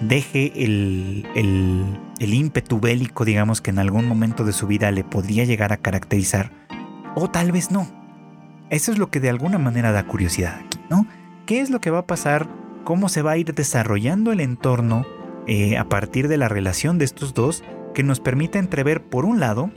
[0.02, 1.86] deje el, el
[2.20, 5.78] el ímpetu bélico, digamos, que en algún momento de su vida le podría llegar a
[5.78, 6.52] caracterizar,
[7.16, 7.88] o tal vez no.
[8.70, 11.06] Eso es lo que de alguna manera da curiosidad aquí, ¿no?
[11.46, 12.48] ¿Qué es lo que va a pasar?
[12.84, 15.06] ¿Cómo se va a ir desarrollando el entorno
[15.48, 19.40] eh, a partir de la relación de estos dos que nos permite entrever, por un
[19.40, 19.72] lado,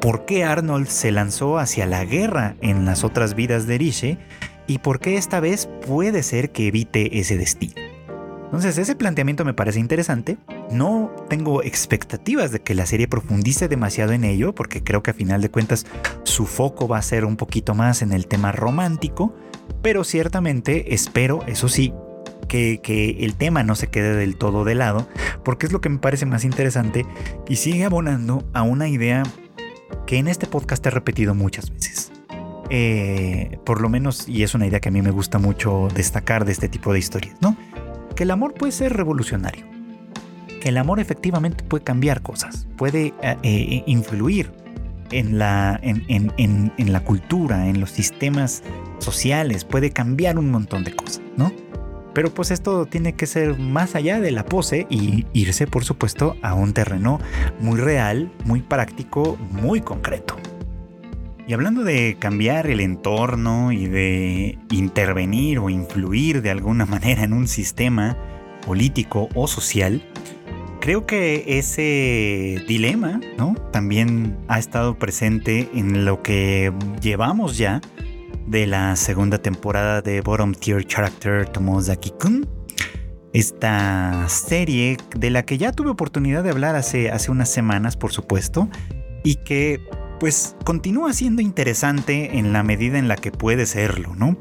[0.00, 4.18] por qué Arnold se lanzó hacia la guerra en las otras vidas de Riche
[4.66, 7.81] y por qué esta vez puede ser que evite ese destino.
[8.52, 10.36] Entonces ese planteamiento me parece interesante.
[10.70, 15.14] No tengo expectativas de que la serie profundice demasiado en ello, porque creo que a
[15.14, 15.86] final de cuentas
[16.24, 19.34] su foco va a ser un poquito más en el tema romántico,
[19.80, 21.94] pero ciertamente espero, eso sí,
[22.46, 25.08] que, que, el tema no se quede del todo de lado,
[25.46, 27.06] porque es lo que me parece más interesante
[27.48, 29.22] y sigue abonando a una idea
[30.06, 32.12] que en este podcast he repetido muchas veces.
[32.68, 36.44] Eh, por lo menos, y es una idea que a mí me gusta mucho destacar
[36.44, 37.56] de este tipo de historias, ¿no?
[38.22, 39.66] Que el amor puede ser revolucionario,
[40.60, 44.52] que el amor efectivamente puede cambiar cosas, puede eh, eh, influir
[45.10, 48.62] en la, en, en, en, la cultura, en los sistemas
[49.00, 51.52] sociales, puede cambiar un montón de cosas, ¿no?
[52.14, 56.36] Pero pues esto tiene que ser más allá de la pose y irse por supuesto
[56.42, 57.18] a un terreno
[57.58, 60.36] muy real, muy práctico, muy concreto.
[61.52, 67.34] Y hablando de cambiar el entorno y de intervenir o influir de alguna manera en
[67.34, 68.16] un sistema
[68.64, 70.02] político o social,
[70.80, 73.54] creo que ese dilema ¿no?
[73.70, 77.82] también ha estado presente en lo que llevamos ya
[78.46, 82.48] de la segunda temporada de Bottom Tier Character Tomozaki-kun.
[83.34, 88.10] Esta serie de la que ya tuve oportunidad de hablar hace, hace unas semanas, por
[88.10, 88.70] supuesto,
[89.22, 89.80] y que
[90.22, 94.38] pues continúa siendo interesante en la medida en la que puede serlo, ¿no?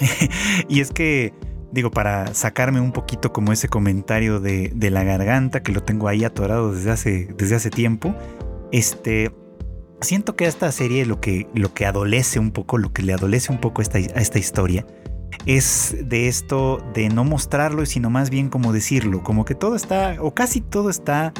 [0.68, 1.32] y es que,
[1.70, 6.08] digo, para sacarme un poquito como ese comentario de, de, la garganta, que lo tengo
[6.08, 8.16] ahí atorado desde hace, desde hace tiempo,
[8.72, 9.30] este,
[10.00, 13.52] siento que esta serie lo que, lo que adolece un poco, lo que le adolece
[13.52, 14.84] un poco a esta, esta historia,
[15.46, 20.16] es de esto de no mostrarlo, sino más bien como decirlo, como que todo está,
[20.20, 21.32] o casi todo está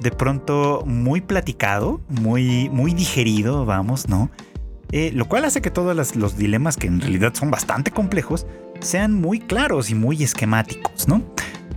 [0.00, 4.30] de pronto muy platicado, muy, muy digerido, vamos, ¿no?
[4.92, 8.46] Eh, lo cual hace que todos los dilemas, que en realidad son bastante complejos,
[8.80, 11.22] sean muy claros y muy esquemáticos, ¿no?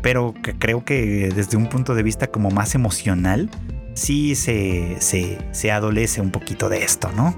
[0.02, 3.50] Pero que creo que desde un punto de vista como más emocional,
[3.98, 7.36] sí se, se, adolece un poquito de esto, ¿no?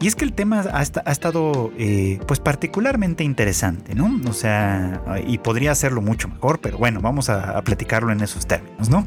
[0.00, 4.20] Y es que el tema ha, estado eh, pues particularmente interesante, ¿no?
[4.28, 8.90] O sea, y podría hacerlo mucho mejor, pero bueno, vamos a, platicarlo en esos términos,
[8.90, 9.06] ¿no?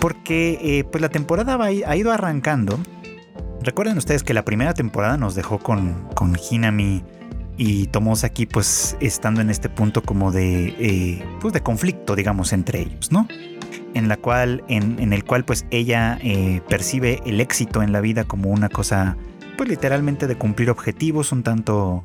[0.00, 2.78] Porque eh, pues la temporada ha ido arrancando.
[3.62, 7.02] Recuerden ustedes que la primera temporada nos dejó con, con Hinami
[7.56, 12.80] y Tomosaki pues estando en este punto como de, eh, pues de conflicto, digamos, entre
[12.80, 13.26] ellos, ¿no?
[13.94, 18.24] en la cual, en, el cual pues ella eh, percibe el éxito en la vida
[18.24, 19.16] como una cosa,
[19.56, 22.04] pues literalmente de cumplir objetivos, un tanto,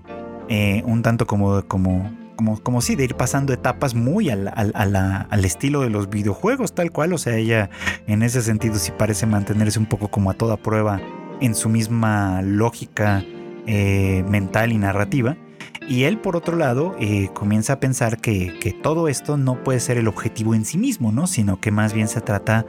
[0.49, 2.09] un tanto como, como,
[2.43, 6.91] como, como sí, de ir pasando etapas muy al, al, estilo de los videojuegos, tal
[6.91, 7.69] cual, o sea, ella
[8.05, 10.99] en ese sentido sí parece mantenerse un poco como a toda prueba
[11.39, 13.23] en su misma lógica
[13.65, 15.37] eh, mental y narrativa.
[15.87, 19.97] Y él, por otro lado, eh, comienza a pensar que, todo esto no puede ser
[19.97, 21.27] el objetivo en sí mismo, ¿no?
[21.27, 22.65] Sino que más bien se trata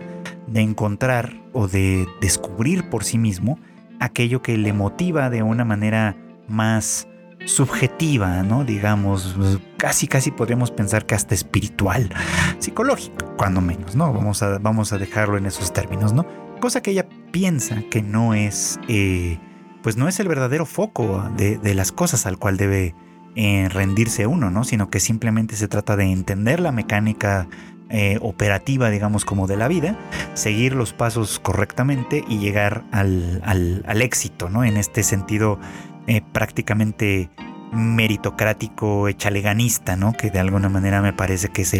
[0.47, 3.59] de encontrar o de descubrir por sí mismo
[3.99, 7.09] aquello que le motiva de una manera más
[7.47, 8.65] subjetiva, ¿no?
[8.65, 9.37] Digamos,
[9.77, 12.11] casi casi podríamos pensar que hasta espiritual,
[12.59, 14.13] psicológico, cuando menos, ¿no?
[14.13, 16.27] Vamos a, vamos a dejarlo en esos términos, ¿no?
[16.61, 19.39] Cosa que ella piensa que no es, eh,
[19.83, 22.95] pues no es el verdadero foco de, las cosas al cual debe
[23.35, 24.65] en rendirse uno, ¿no?
[24.65, 27.49] Sino que simplemente se trata de entender la mecánica
[27.91, 29.99] eh, operativa, digamos, como de la vida,
[30.35, 34.65] seguir los pasos correctamente y llegar al, al, éxito, ¿no?
[34.65, 35.59] En este sentido
[36.07, 37.31] eh, prácticamente
[37.73, 40.13] meritocrático, echaleganista, ¿no?
[40.13, 41.75] Que de alguna manera me parece que es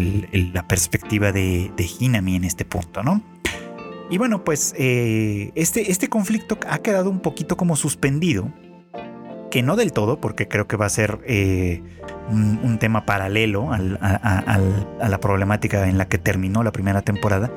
[0.53, 3.21] la perspectiva de, de Hinami en este punto, ¿no?
[4.09, 8.51] Y bueno, pues eh, este, este conflicto ha quedado un poquito como suspendido
[9.55, 11.81] que no del todo, porque creo que va a ser eh,
[12.29, 17.49] un, tema paralelo a, la problemática en la que terminó la primera temporada.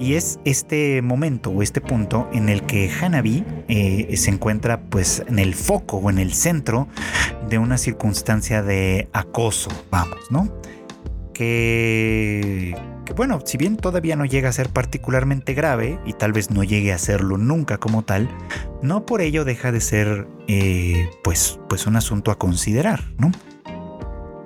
[0.00, 5.24] Y es este momento o este punto en el que Hanabi eh, se encuentra pues
[5.28, 6.88] en el foco o en el centro
[7.50, 10.48] de una circunstancia de acoso, vamos, ¿no?
[11.34, 12.74] Que,
[13.16, 16.92] bueno, si bien todavía no llega a ser particularmente grave y tal vez no llegue
[16.92, 18.28] a serlo nunca como tal,
[18.82, 23.30] no por ello deja de ser eh, pues, pues un asunto a considerar, ¿no?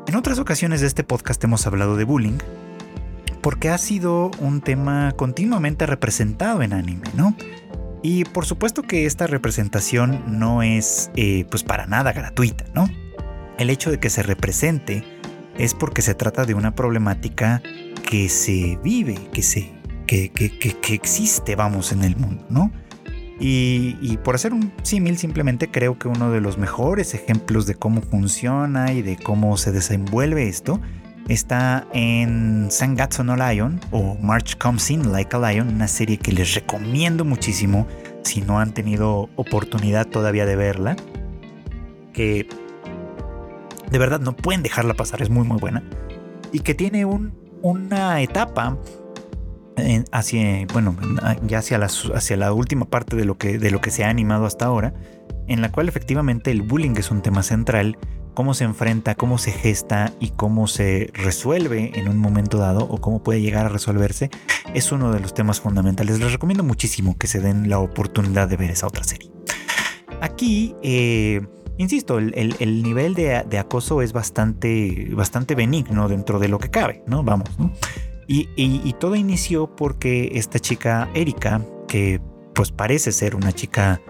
[0.07, 2.39] En otras ocasiones de este podcast hemos hablado de bullying,
[3.41, 7.37] porque ha sido un tema continuamente representado en anime, ¿no?
[8.03, 12.89] Y por supuesto que esta representación no es eh, pues para nada gratuita, ¿no?
[13.59, 15.03] El hecho de que se represente
[15.59, 17.63] es porque se trata de una problemática
[18.07, 19.77] que se vive, que se
[20.07, 22.71] que, que, existe, vamos, en el mundo, ¿no?
[23.39, 28.01] Y, por hacer un símil, simplemente creo que uno de los mejores ejemplos de cómo
[28.01, 30.81] funciona y de cómo se desenvuelve esto
[31.29, 36.33] está en Sangatsu no Lion o March Comes In Like a Lion, una serie que
[36.33, 37.87] les recomiendo muchísimo
[38.23, 40.97] si no han tenido oportunidad todavía de verla.
[42.15, 42.49] Que
[43.91, 45.83] de verdad no pueden dejarla pasar, es muy muy buena.
[46.53, 47.33] Y que tiene un,
[47.71, 48.79] una etapa
[50.13, 50.97] hacia, bueno,
[51.47, 54.09] ya hacia la, hacia la última parte de lo, que, de lo que se ha
[54.09, 54.95] animado hasta ahora,
[55.49, 57.99] en la cual efectivamente el bullying es un tema central
[58.37, 63.01] cómo se enfrenta, cómo se gesta y cómo se resuelve en un momento dado o
[63.01, 64.31] cómo puede llegar a resolverse,
[64.75, 66.21] es uno de los temas fundamentales.
[66.21, 69.31] Les recomiendo muchísimo que se den la oportunidad de ver esa otra serie.
[70.21, 71.41] Aquí, eh,
[71.79, 77.23] insisto, el, nivel de, acoso es bastante, bastante benigno dentro de lo que cabe, ¿no?
[77.23, 77.51] Vamos.
[78.29, 82.21] Y, y todo inició porque esta chica Erika, que
[82.55, 84.01] pues parece ser una chica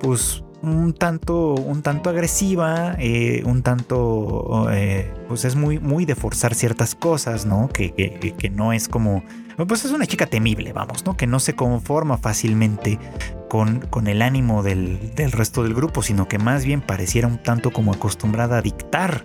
[0.00, 6.14] pues un tanto, un tanto agresiva, eh, un tanto, eh, pues es muy, muy de
[6.14, 7.68] forzar ciertas cosas, ¿no?
[7.68, 9.22] Que, que, no es como,
[9.68, 11.16] pues es una chica temible, vamos, ¿no?
[11.16, 12.98] Que no se conforma fácilmente
[13.48, 17.42] con, con el ánimo del, del, resto del grupo, sino que más bien pareciera un
[17.42, 19.24] tanto como acostumbrada a dictar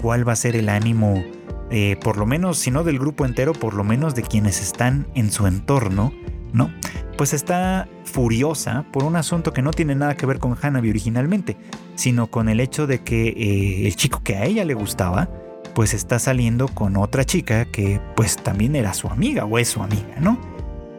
[0.00, 1.24] cuál va a ser el ánimo,
[1.70, 5.06] eh, por lo menos, si no del grupo entero, por lo menos de quienes están
[5.14, 6.12] en su entorno,
[6.52, 6.70] ¿no?
[7.16, 11.56] Pues está furiosa por un asunto que no tiene nada que ver con Hanabi originalmente,
[11.94, 15.30] sino con el hecho de que eh, el chico que a ella le gustaba,
[15.74, 19.82] pues está saliendo con otra chica que pues también era su amiga o es su
[19.82, 20.53] amiga, ¿no?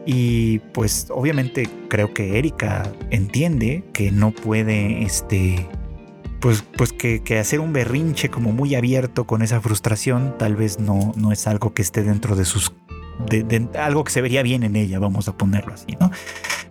[0.06, 5.68] Y pues obviamente creo que Erika entiende que no puede, este,
[6.39, 11.12] pues, pues que, hacer un berrinche como muy abierto con esa frustración tal vez no,
[11.16, 12.74] no es algo que esté dentro de sus...
[13.30, 16.12] De, algo que se vería bien en ella, vamos a ponerlo así, ¿no?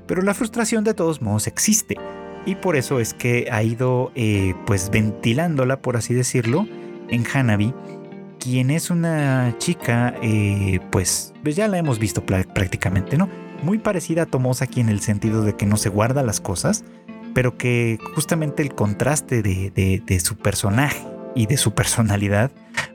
[0.06, 1.96] Pero la frustración de todos modos existe
[2.46, 6.66] y por eso es que ha ido eh, pues ventilándola, por así decirlo,
[7.08, 7.74] en Hanabi,
[8.44, 13.30] quien es una chica, eh, pues, pues, ya la hemos visto prácticamente, ¿no?
[13.62, 16.84] Muy parecida a Tomosaki en el sentido de que no se guarda las cosas,
[17.34, 21.02] pero que justamente el contraste de su personaje
[21.34, 22.52] y de su personalidad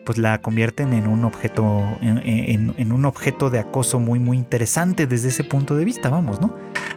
[0.10, 5.30] pues la convierten en un objeto, en, un objeto de acoso muy, muy interesante desde
[5.30, 6.56] ese punto de vista, vamos, ¿no?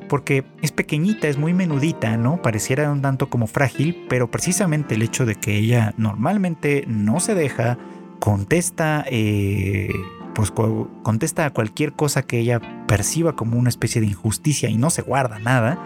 [0.08, 2.40] Porque es pequeñita, es muy menudita, ¿no?
[2.40, 7.34] Pareciera un tanto como frágil, pero precisamente el hecho de que ella normalmente no se
[7.34, 7.76] deja,
[8.22, 9.90] contesta, eh,
[10.32, 14.90] pues contesta a cualquier cosa que ella perciba como una especie de injusticia y no
[14.90, 15.76] se guarda nada,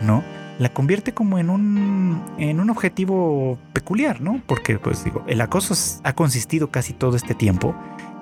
[0.00, 0.24] ¿no?
[0.58, 4.40] la convierte como en un, en un objetivo peculiar, ¿no?
[4.46, 5.74] Porque, pues digo, el acoso
[6.04, 7.74] ha consistido casi todo este tiempo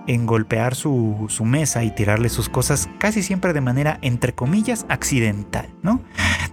[0.06, 4.86] en golpear su, su, mesa y tirarle sus cosas casi siempre de manera, entre comillas,
[4.88, 6.02] accidental, ¿no?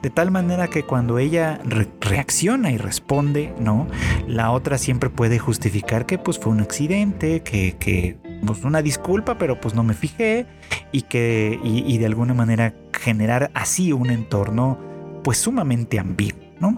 [0.02, 1.60] De tal manera que cuando ella
[2.00, 3.88] reacciona y responde, ¿no?
[4.28, 9.38] La otra siempre puede justificar que pues fue un accidente, que, que pues una disculpa,
[9.38, 10.46] pero pues no me fijé
[10.92, 14.78] y que, y, y de alguna manera generar así un entorno
[15.24, 16.76] pues sumamente ambiguo, ¿no?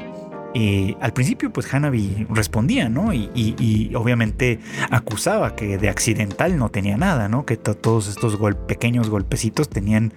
[0.56, 3.14] Eh, al principio pues Hanabi respondía, ¿no?
[3.14, 7.46] Y, obviamente acusaba que de accidental no tenía nada, ¿no?
[7.46, 8.38] Que todos estos
[8.68, 10.14] pequeños golpecitos tenían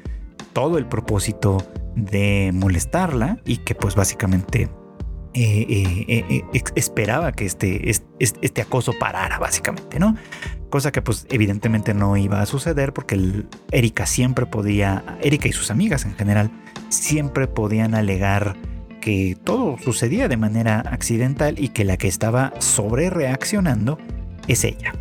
[0.53, 1.59] todo el propósito
[1.97, 4.70] de molestarla y que pues básicamente
[5.35, 6.43] eh, eh,
[6.74, 10.16] esperaba que este, este, acoso parara, básicamente, ¿no?
[10.70, 15.70] Cosa que pues evidentemente no iba a suceder porque Erika siempre podía, Erika y sus
[15.70, 16.51] amigas en general,
[16.89, 18.57] siempre podían alegar
[19.03, 23.98] que todo sucedía de manera accidental y que la que estaba sobre reaccionando
[24.48, 24.94] es ella.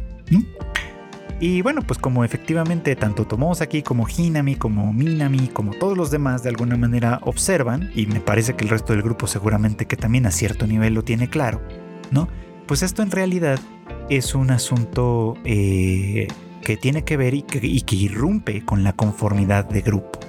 [1.40, 6.44] Y bueno, pues como efectivamente tanto Tomosaki como Hinami, como Minami, como todos los demás
[6.44, 10.26] de alguna manera observan, y me parece que el resto del grupo seguramente que también
[10.26, 11.62] a cierto nivel lo tiene claro,
[12.12, 12.28] ¿no?
[12.68, 13.60] Pues esto en realidad
[14.10, 16.28] es un asunto eh,
[16.64, 20.20] que tiene que ver y que irrumpe con la conformidad de grupo.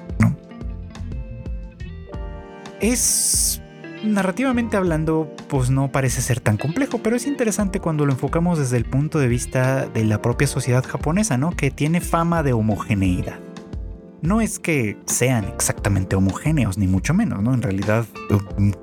[2.82, 3.61] Es
[4.05, 8.76] narrativamente hablando, pues no parece ser tan complejo, pero es interesante cuando lo enfocamos desde
[8.76, 11.50] el punto de vista de la propia sociedad japonesa, ¿no?
[11.53, 13.38] Que tiene fama de homogeneidad.
[14.22, 17.53] no es que sean exactamente homogéneos, ni mucho menos, ¿no?
[17.55, 18.07] En realidad,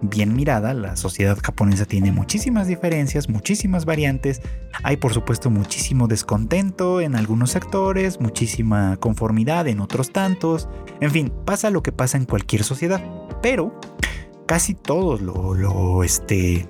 [0.01, 4.41] bien mirada, la sociedad japonesa tiene muchísimas diferencias, muchísimas variantes.
[4.83, 10.67] Hay, por supuesto, muchísimo descontento en algunos sectores, muchísima conformidad en otros tantos.
[10.99, 13.01] En fin, pasa lo que pasa en cualquier sociedad.
[13.41, 13.79] Pero
[14.49, 16.67] casi todos lo, lo este,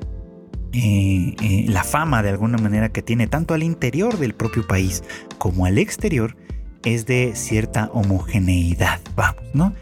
[0.73, 5.01] eh, eh, la fama de alguna manera que tiene tanto al interior del propio país
[5.37, 6.35] como al exterior
[6.83, 9.73] es de cierta homogeneidad, vamos, ¿no?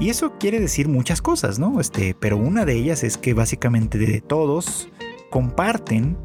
[0.00, 1.82] Y eso quiere decir muchas cosas, ¿no?
[1.82, 4.88] Este, pero una de ellas es que básicamente de todos
[5.28, 6.16] comparten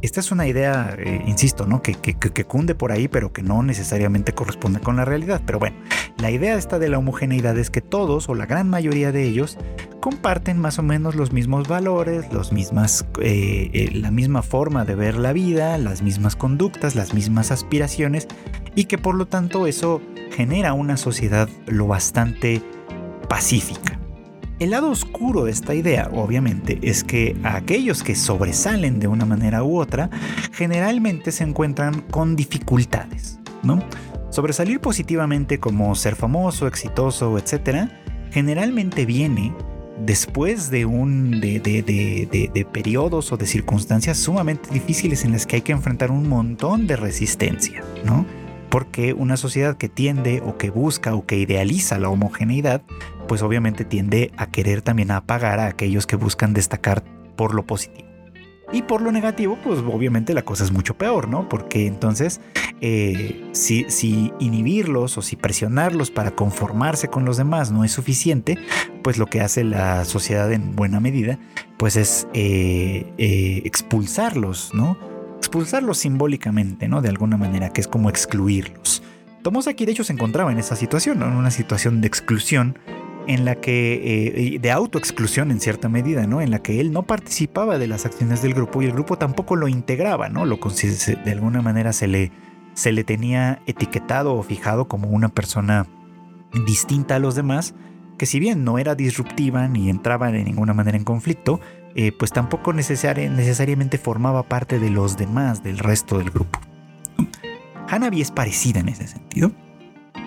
[0.00, 1.82] esta es una idea, eh, insisto, ¿no?
[1.82, 5.42] Que, que, cunde por ahí, pero que no necesariamente corresponde con la realidad.
[5.44, 5.76] Pero bueno,
[6.18, 9.58] la idea esta de la homogeneidad es que todos o la gran mayoría de ellos
[10.00, 14.94] comparten más o menos los mismos valores, los mismas, eh, eh, la misma forma de
[14.94, 18.28] ver la vida, las mismas conductas, las mismas aspiraciones
[18.74, 22.62] y que por lo tanto eso genera una sociedad lo bastante
[23.28, 23.97] pacífica.
[24.58, 29.62] El lado oscuro de esta idea, obviamente, es que aquellos que sobresalen de una manera
[29.62, 30.10] u otra,
[30.52, 33.80] generalmente se encuentran con dificultades, ¿no?
[34.30, 37.88] Sobresalir positivamente como ser famoso, exitoso, etc.,
[38.32, 39.54] generalmente viene
[40.04, 45.62] después de un de, de, periodos o de circunstancias sumamente difíciles en las que hay
[45.62, 48.26] que enfrentar un montón de resistencia, ¿no?
[48.70, 52.82] Porque una sociedad que tiende o que busca o que idealiza la homogeneidad,
[53.26, 57.04] pues obviamente tiende a querer también apagar a aquellos que buscan destacar
[57.36, 58.08] por lo positivo.
[58.70, 61.48] Y por lo negativo, pues obviamente la cosa es mucho peor, ¿no?
[61.48, 62.42] Porque entonces,
[62.82, 68.58] eh, si, si, inhibirlos o si presionarlos para conformarse con los demás no es suficiente,
[69.02, 71.38] pues lo que hace la sociedad en buena medida,
[71.78, 74.98] pues es eh, eh, expulsarlos, ¿no?
[75.38, 77.00] Expulsarlos simbólicamente, ¿no?
[77.00, 79.02] De alguna manera, que es como excluirlos.
[79.42, 82.78] Tomosaki de hecho se encontraba en esa situación, en una situación de exclusión
[83.28, 86.40] en la que, eh, de autoexclusión en cierta medida, ¿no?
[86.40, 89.54] En la que él no participaba de las acciones del grupo y el grupo tampoco
[89.54, 90.46] lo integraba, ¿no?
[90.46, 92.32] Lo, de alguna manera se le,
[92.72, 95.86] se le tenía etiquetado o fijado como una persona
[96.66, 97.74] distinta a los demás,
[98.16, 101.60] que si bien no era disruptiva ni entraba de ninguna manera en conflicto,
[102.00, 106.60] eh, pues tampoco necesariamente formaba parte de los demás del resto del grupo.
[107.88, 109.50] Hanabi es parecida en ese sentido,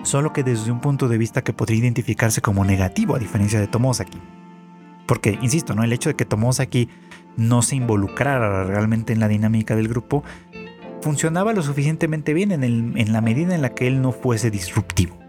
[0.02, 3.68] solo que desde un punto de vista que podría identificarse como negativo a diferencia de
[3.68, 4.20] Tomosaki.
[5.06, 5.82] Porque, insisto, ¿no?
[5.82, 6.90] el hecho de que Tomosaki
[7.38, 10.24] no se involucrara realmente en la dinámica del grupo
[11.00, 15.21] funcionaba lo suficientemente bien en, en la medida en la que él no fuese disruptivo.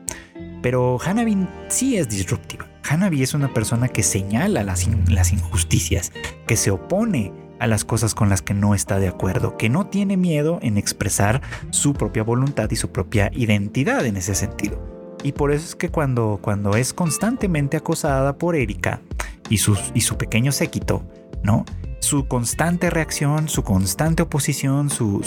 [0.64, 2.66] Pero Hanabi sí es disruptiva.
[2.90, 6.12] Hanabi es una persona que señala las, injusticias,
[6.48, 9.88] que se opone a las cosas con las que no está de acuerdo, que no
[9.88, 14.82] tiene miedo en expresar su propia voluntad y su propia identidad en ese sentido.
[15.22, 19.02] Y por eso es que cuando, cuando es constantemente acosada por Erika
[19.50, 21.04] y, y su pequeño séquito,
[21.44, 21.66] ¿no?
[22.04, 25.22] Su constante reacción, su constante oposición, su,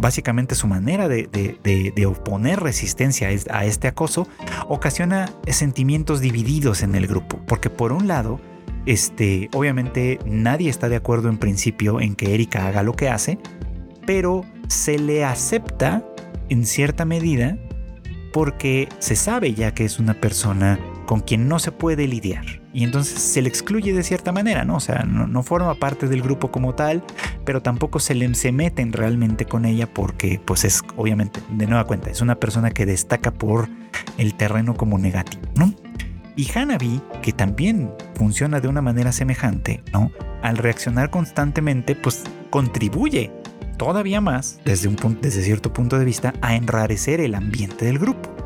[0.00, 4.28] básicamente su manera de, de, oponer resistencia a este acoso,
[4.68, 7.40] ocasiona sentimientos divididos en el grupo.
[7.46, 8.40] Porque por un lado,
[8.86, 13.38] este, obviamente nadie está de acuerdo en principio en que Erika haga lo que hace,
[14.06, 16.04] pero se le acepta
[16.50, 17.58] en cierta medida
[18.32, 22.44] porque se sabe ya que es una persona con quien no se puede lidiar.
[22.72, 24.76] Y entonces se le excluye de cierta manera, ¿no?
[24.76, 27.04] O sea, no, forma parte del grupo como tal,
[27.44, 31.84] pero tampoco se le se meten realmente con ella porque, pues es obviamente, de nueva
[31.84, 33.68] cuenta, es una persona que destaca por
[34.18, 35.72] el terreno como negativo, ¿no?
[36.36, 40.10] Y Hanabi, que también funciona de una manera semejante, ¿no?
[40.42, 43.30] Al reaccionar constantemente, pues contribuye
[43.76, 48.43] todavía más, desde, un desde cierto punto de vista, a enrarecer el ambiente del grupo.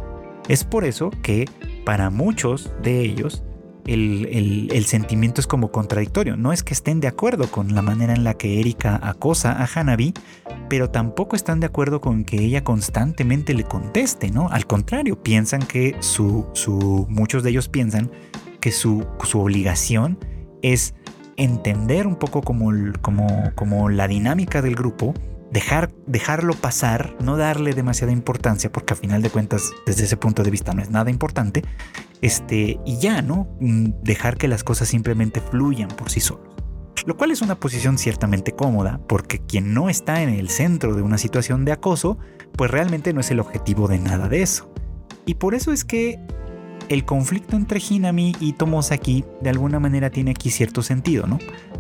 [0.49, 1.44] Es por eso que
[1.84, 3.42] para muchos de ellos
[3.88, 6.36] el, sentimiento es como contradictorio.
[6.36, 9.66] No es que estén de acuerdo con la manera en la que Erika acosa a
[9.66, 10.12] Hanabi,
[10.68, 14.49] pero tampoco están de acuerdo con que ella constantemente le conteste, ¿no?
[14.51, 18.11] Al contrario, piensan que su, su muchos de ellos piensan
[18.61, 20.18] que su, su obligación
[20.62, 20.94] es
[21.36, 22.70] entender un poco como,
[23.01, 25.14] como, como la dinámica del grupo
[25.51, 30.42] dejar, dejarlo pasar, no darle demasiada importancia, porque a final de cuentas, desde ese punto
[30.42, 31.62] de vista no es nada importante,
[32.20, 33.49] este, y ya, ¿no?
[33.61, 36.49] Mm, dejar que las cosas simplemente fluyan por sí solos.
[37.07, 41.03] Lo cual es una posición ciertamente cómoda, porque quien no está en el centro de
[41.03, 42.18] una situación de acoso,
[42.57, 44.70] pues realmente no es el objetivo de nada de eso.
[45.24, 46.18] Y por eso es que
[46.88, 51.38] el conflicto entre Hinami y Tomosaki de alguna manera tiene aquí cierto sentido, ¿no?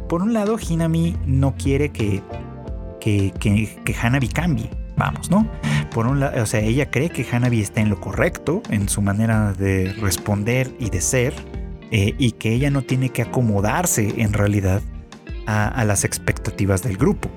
[0.08, 2.22] Por un lado, Hinami no quiere que
[3.00, 5.48] que, que, Hanabi cambie, vamos, ¿no?
[5.90, 9.02] por un lado, o sea, ella cree que Hanabi está en lo correcto en su
[9.02, 11.34] manera de responder y de ser,
[11.90, 14.82] eh, y que ella no tiene que acomodarse en realidad
[15.46, 17.30] a, las expectativas del grupo.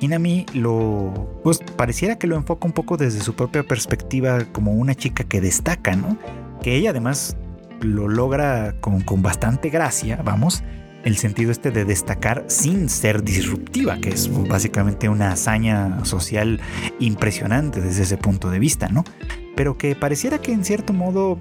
[0.00, 4.94] Inami lo, pues pareciera que lo enfoca un poco desde su propia perspectiva como una
[4.94, 6.16] chica que destaca, ¿no?
[6.62, 7.36] Que ella además
[7.82, 10.62] lo logra con, con bastante gracia, vamos,
[11.04, 16.60] el sentido este de destacar sin ser disruptiva, que es básicamente una hazaña social
[16.98, 19.04] impresionante desde ese punto de vista, ¿no?
[19.56, 21.38] Pero que pareciera que en cierto modo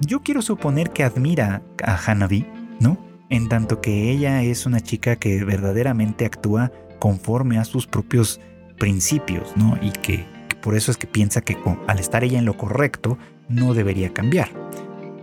[0.00, 2.46] yo quiero suponer que admira a Hanabi,
[2.80, 2.98] ¿no?
[3.28, 8.40] En tanto que ella es una chica que verdaderamente actúa conforme a sus propios
[8.78, 9.78] principios, ¿no?
[9.80, 10.24] Y que,
[10.62, 13.18] por eso es que piensa que al estar ella en lo correcto
[13.48, 14.50] no debería cambiar.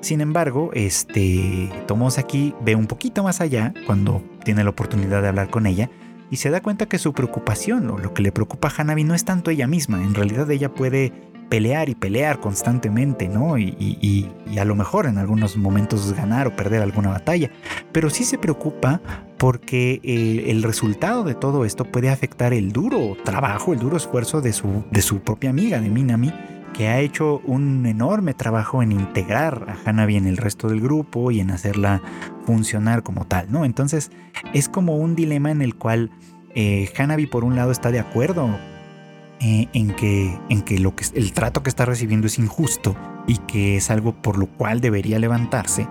[0.04, 1.72] Sin embargo, este
[2.18, 5.90] aquí ve un poquito más allá cuando tiene la oportunidad de hablar con ella
[6.30, 9.16] y se da cuenta que su preocupación o lo que le preocupa a Hanabi no
[9.16, 11.14] es tanto ella misma, en realidad ella puede
[11.50, 13.58] pelear y pelear constantemente, ¿no?
[13.58, 14.30] Y,
[14.60, 17.50] a lo mejor en algunos momentos ganar o perder alguna batalla,
[17.92, 19.02] pero sí se preocupa
[19.38, 24.42] porque eh, el resultado de todo esto puede afectar el duro trabajo, el duro esfuerzo
[24.42, 26.34] de su, de su propia amiga, de Minami,
[26.74, 31.32] que ha hecho un enorme trabajo en integrar a Hanabi en el resto del grupo
[31.32, 32.02] y en hacerla
[32.46, 33.64] funcionar como tal, ¿no?
[33.64, 34.12] Entonces
[34.54, 36.12] es como un dilema en el cual
[36.56, 38.50] eh, Hanabi por un lado está de acuerdo
[39.40, 42.96] eh, en, que, en que, lo que el trato que está recibiendo es injusto
[43.28, 45.88] y que es algo por lo cual debería levantarse,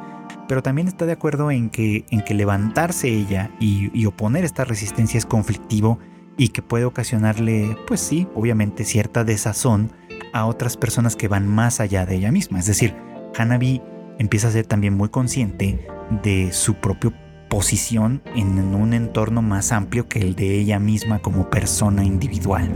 [0.49, 4.65] pero también está de acuerdo en que, en que levantarse ella y, y oponer esta
[4.65, 5.99] resistencia es conflictivo
[6.37, 9.93] y que puede ocasionarle, pues sí, obviamente cierta desazón
[10.33, 12.59] a otras personas que van más allá de ella misma.
[12.59, 12.95] Es decir,
[13.37, 13.83] Hanabi
[14.19, 15.87] empieza a ser también muy consciente
[16.23, 17.13] de su propia
[17.49, 22.71] posición en un entorno más amplio que el de ella misma como persona individual.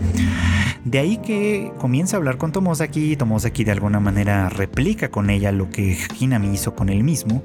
[0.84, 5.30] De ahí que comienza a hablar con Tomosaki y Tomosaki de alguna manera replica con
[5.30, 7.42] ella lo que Hinami hizo con él mismo,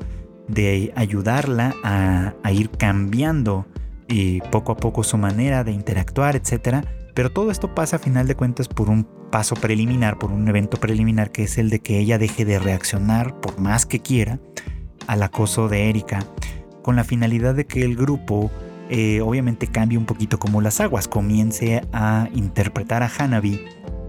[0.50, 3.66] de ayudarla a, ir cambiando
[4.10, 6.86] y eh, poco a poco su manera de interactuar, etc.
[7.14, 10.78] Pero todo esto pasa a final de cuentas por un paso preliminar, por un evento
[10.78, 14.40] preliminar que es el de que ella deje de reaccionar, por más que quiera,
[15.08, 16.20] al acoso de Erika,
[16.82, 18.52] con la finalidad de que el grupo
[18.90, 23.64] eh, obviamente cambie un poquito como las aguas, comience a interpretar a Hanabi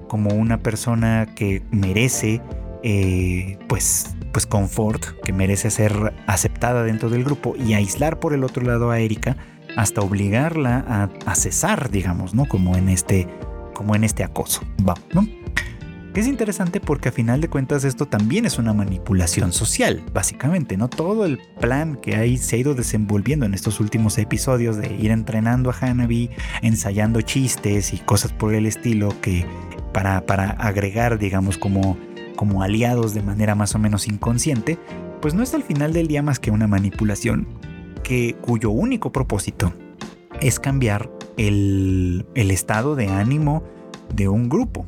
[0.09, 2.43] como una persona que merece
[2.83, 8.43] eh, pues, pues confort, que merece ser aceptada dentro del grupo y aislar por el
[8.43, 9.37] otro lado a Erika
[9.77, 12.47] hasta obligarla a, cesar, digamos, ¿no?
[12.47, 13.29] Como en este
[13.75, 14.63] como en este acoso.
[14.87, 15.27] Va, ¿no?
[16.15, 20.89] Es interesante porque a final de cuentas esto también es una manipulación social, básicamente, ¿no?
[20.89, 25.11] Todo el plan que hay se ha ido desenvolviendo en estos últimos episodios de ir
[25.11, 26.29] entrenando a Hanabi,
[26.61, 29.47] ensayando chistes y cosas por el estilo que
[29.95, 31.97] para, para agregar, digamos, como,
[32.37, 34.79] como aliados de manera más o menos inconsciente,
[35.23, 37.47] pues no es al final del día más que una manipulación
[38.03, 39.73] que, cuyo único propósito
[40.41, 43.63] es cambiar el, estado de ánimo
[44.15, 44.87] de un grupo,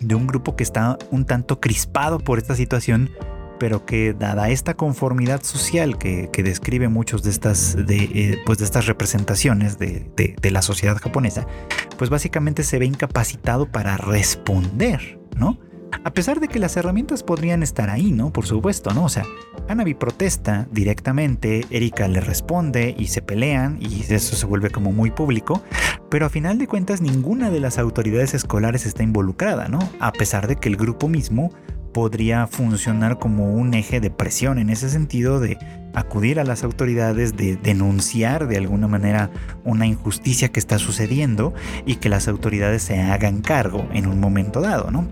[0.00, 3.10] de un grupo que está un tanto crispado por esta situación,
[3.58, 8.64] pero que dada esta conformidad social que, describe muchos de estas, de, eh, pues de
[8.64, 11.46] estas representaciones de, de, la sociedad japonesa,
[11.96, 15.58] pues básicamente se ve incapacitado para responder, ¿no?
[16.04, 18.32] A pesar de que las herramientas podrían estar ahí, ¿no?
[18.32, 19.04] Por supuesto, ¿no?
[19.04, 19.24] O sea,
[19.68, 25.10] Hanabi protesta directamente, Erika le responde y se pelean y eso se vuelve como muy
[25.10, 25.62] público,
[26.10, 29.78] pero a final de cuentas ninguna de las autoridades escolares está involucrada, ¿no?
[30.00, 31.50] A pesar de que el grupo mismo
[31.96, 35.56] podría funcionar como un eje de presión en ese sentido de
[35.94, 39.30] acudir a las autoridades, de denunciar de alguna manera
[39.64, 41.54] una injusticia que está sucediendo
[41.86, 45.08] y que las autoridades se hagan cargo en un momento dado, ¿no?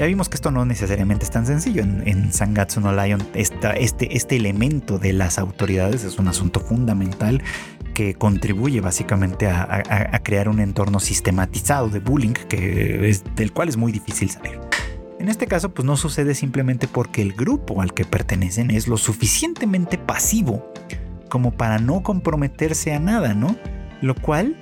[0.00, 1.84] Ya vimos que esto no necesariamente es tan sencillo.
[1.84, 7.40] En, Sangatsu no Lion, este, este elemento de las autoridades es un asunto fundamental
[7.94, 13.92] que contribuye básicamente a, crear un entorno sistematizado de bullying que del cual es muy
[13.92, 14.58] difícil salir.
[15.26, 18.96] En este caso, pues no sucede simplemente porque el grupo al que pertenecen es lo
[18.96, 20.72] suficientemente pasivo
[21.28, 23.56] como para no comprometerse a nada, ¿no?
[24.00, 24.54] Lo cual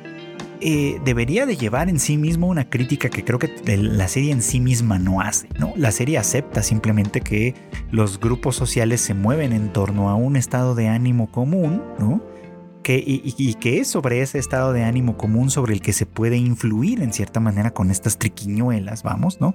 [0.62, 4.40] eh, debería de llevar en sí mismo una crítica que creo que la serie en
[4.40, 5.74] sí misma no hace, ¿no?
[5.76, 7.54] La serie acepta simplemente que
[7.90, 12.22] los grupos sociales se mueven en torno a un estado de ánimo común, ¿no?
[12.84, 16.36] Que, y, que es sobre ese estado de ánimo común sobre el que se puede
[16.36, 19.54] influir en cierta manera con estas triquiñuelas, vamos, ¿no?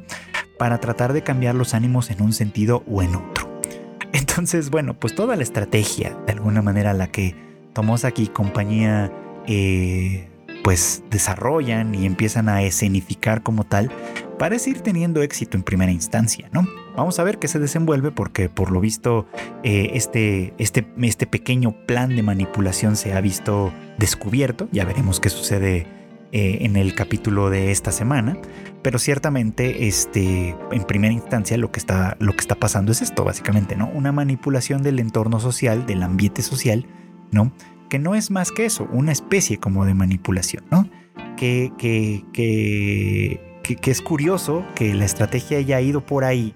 [0.57, 3.49] Para tratar de cambiar los ánimos en un sentido o en otro.
[4.13, 7.35] Entonces, bueno, pues toda la estrategia, de alguna manera, la que
[7.73, 9.11] Tomosaki y compañía
[9.47, 10.28] eh,
[10.63, 13.91] pues desarrollan y empiezan a escenificar como tal,
[14.37, 16.67] parece ir teniendo éxito en primera instancia, ¿no?
[16.95, 19.25] Vamos a ver qué se desenvuelve porque por lo visto
[19.63, 25.29] eh, este, este, este pequeño plan de manipulación se ha visto descubierto, ya veremos qué
[25.29, 25.87] sucede
[26.31, 28.37] eh, en el capítulo de esta semana,
[28.83, 33.23] pero ciertamente este, en primera instancia lo que, está, lo que está pasando es esto,
[33.23, 33.89] básicamente, ¿no?
[33.89, 36.85] Una manipulación del entorno social, del ambiente social,
[37.31, 37.51] ¿no?
[37.89, 40.89] Que no es más que eso, una especie como de manipulación, ¿no?
[41.35, 46.55] Que, que, que, que, es curioso que la estrategia haya ido por ahí,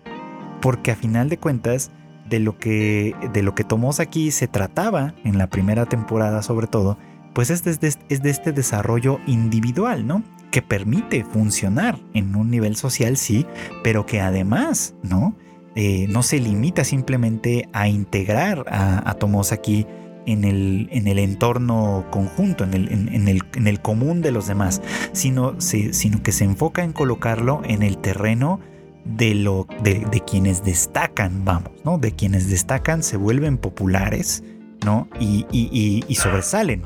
[0.61, 1.91] porque a final de cuentas,
[2.29, 3.65] de lo que, de lo que
[3.99, 6.97] aquí se trataba en la primera temporada sobre todo,
[7.33, 7.71] pues es de,
[8.09, 10.23] es de este desarrollo individual, ¿no?
[10.51, 13.45] Que permite funcionar en un nivel social, sí,
[13.83, 15.35] pero que además, ¿no?
[15.75, 19.87] Eh, no se limita simplemente a integrar a, a Tomosaki
[20.25, 24.47] en el, en el entorno conjunto, en el, en, el, en el, común de los
[24.47, 28.59] demás, sino, sino, que se enfoca en colocarlo en el terreno
[29.05, 31.97] de, lo, de, quienes destacan, vamos, ¿no?
[31.97, 34.43] De quienes destacan, se vuelven populares,
[34.85, 35.07] ¿no?
[35.19, 36.83] Y, y, sobresalen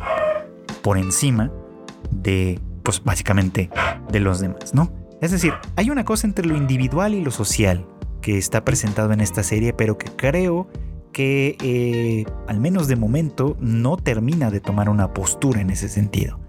[0.82, 1.52] por encima
[2.12, 3.70] de, pues básicamente,
[4.12, 4.92] de los demás, ¿no?
[5.22, 7.86] Es decir, hay una cosa entre lo individual y lo social
[8.22, 10.68] que está presentado en esta serie, pero que creo
[11.12, 16.40] que eh, al menos de momento no termina de tomar una postura en ese sentido.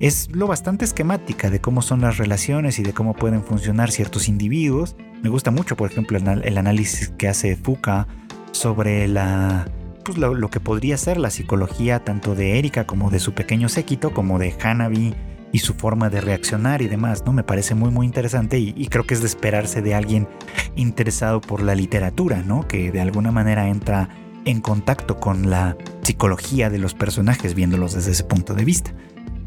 [0.00, 4.28] Es lo bastante esquemática de cómo son las relaciones y de cómo pueden funcionar ciertos
[4.28, 4.96] individuos.
[5.22, 8.08] Me gusta mucho, por ejemplo, el, análisis que hace Fuka
[8.50, 9.68] sobre la,
[10.04, 14.12] pues, lo, que podría ser la psicología tanto de Erika como de su pequeño séquito,
[14.12, 15.14] como de Hanabi
[15.54, 17.32] y su forma de reaccionar y demás, ¿no?
[17.32, 20.26] Me parece muy muy interesante y, creo que es de esperarse de alguien
[20.74, 22.66] interesado por la literatura, ¿no?
[22.66, 24.08] Que de alguna manera entra
[24.46, 28.94] en contacto con la psicología de los personajes viéndolos desde ese punto de vista.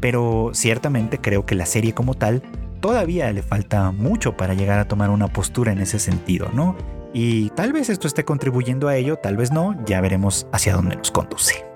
[0.00, 2.42] Pero ciertamente creo que la serie como tal
[2.80, 6.74] todavía le falta mucho para llegar a tomar una postura en ese sentido, ¿no?
[7.12, 10.96] Y tal vez esto esté contribuyendo a ello, tal vez no, ya veremos hacia dónde
[10.96, 11.67] nos conduce.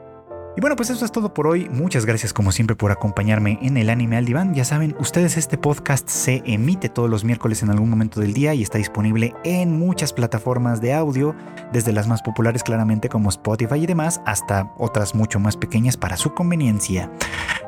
[0.55, 1.67] Y bueno, pues eso es todo por hoy.
[1.71, 4.53] Muchas gracias como siempre por acompañarme en el anime al diván.
[4.55, 8.53] Ya saben, ustedes este podcast se emite todos los miércoles en algún momento del día
[8.53, 11.35] y está disponible en muchas plataformas de audio,
[11.73, 16.19] desde las más populares claramente como Spotify y demás, hasta otras mucho más pequeñas para
[16.19, 17.11] su conveniencia.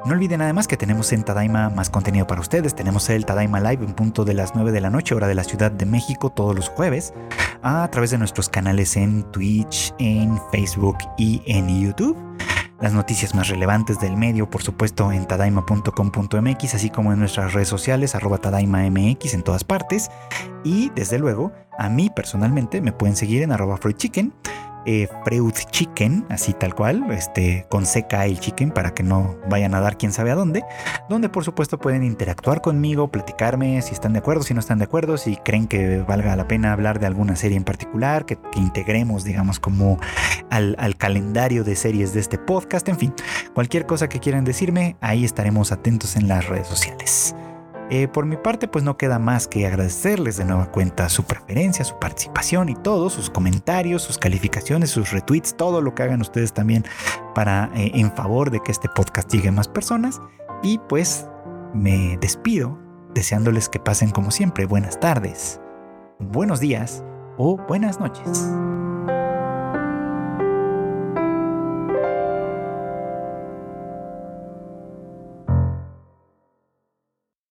[0.04, 2.74] No olviden además que tenemos en Tadaima más contenido para ustedes.
[2.74, 5.44] Tenemos el Tadaima Live en punto de las 9 de la noche, hora de la
[5.44, 7.14] Ciudad de México, todos los jueves,
[7.62, 12.18] a través de nuestros canales en Twitch, en Facebook y en YouTube
[12.80, 17.68] las noticias más relevantes del medio, por supuesto, en tadaima.com.mx, así como en nuestras redes
[17.68, 20.10] sociales, arroba tadaimamx en todas partes.
[20.64, 23.78] Y desde luego, a mí personalmente me pueden seguir en arroba
[24.86, 29.74] eh, Freud Chicken, así tal cual, este, con seca el chicken para que no vayan
[29.74, 30.62] a dar quién sabe a dónde,
[31.08, 34.84] donde por supuesto pueden interactuar conmigo, platicarme si están de acuerdo, si no están de
[34.84, 39.24] acuerdo, si creen que valga la pena hablar de alguna serie en particular, que, integremos,
[39.24, 39.98] digamos, como
[40.50, 43.14] al, al calendario de series de este podcast, en fin,
[43.54, 47.34] cualquier cosa que quieran decirme, ahí estaremos atentos en las redes sociales.
[47.94, 51.84] Eh, por mi parte, pues no queda más que agradecerles de nueva cuenta su preferencia,
[51.84, 56.52] su participación y todo, sus comentarios, sus calificaciones, sus retweets, todo lo que hagan ustedes
[56.52, 56.84] también
[57.36, 60.20] para eh, en favor de que este podcast llegue a más personas.
[60.60, 61.28] Y pues
[61.72, 62.76] me despido
[63.14, 65.60] deseándoles que pasen como siempre buenas tardes,
[66.18, 67.04] buenos días
[67.38, 68.50] o buenas noches.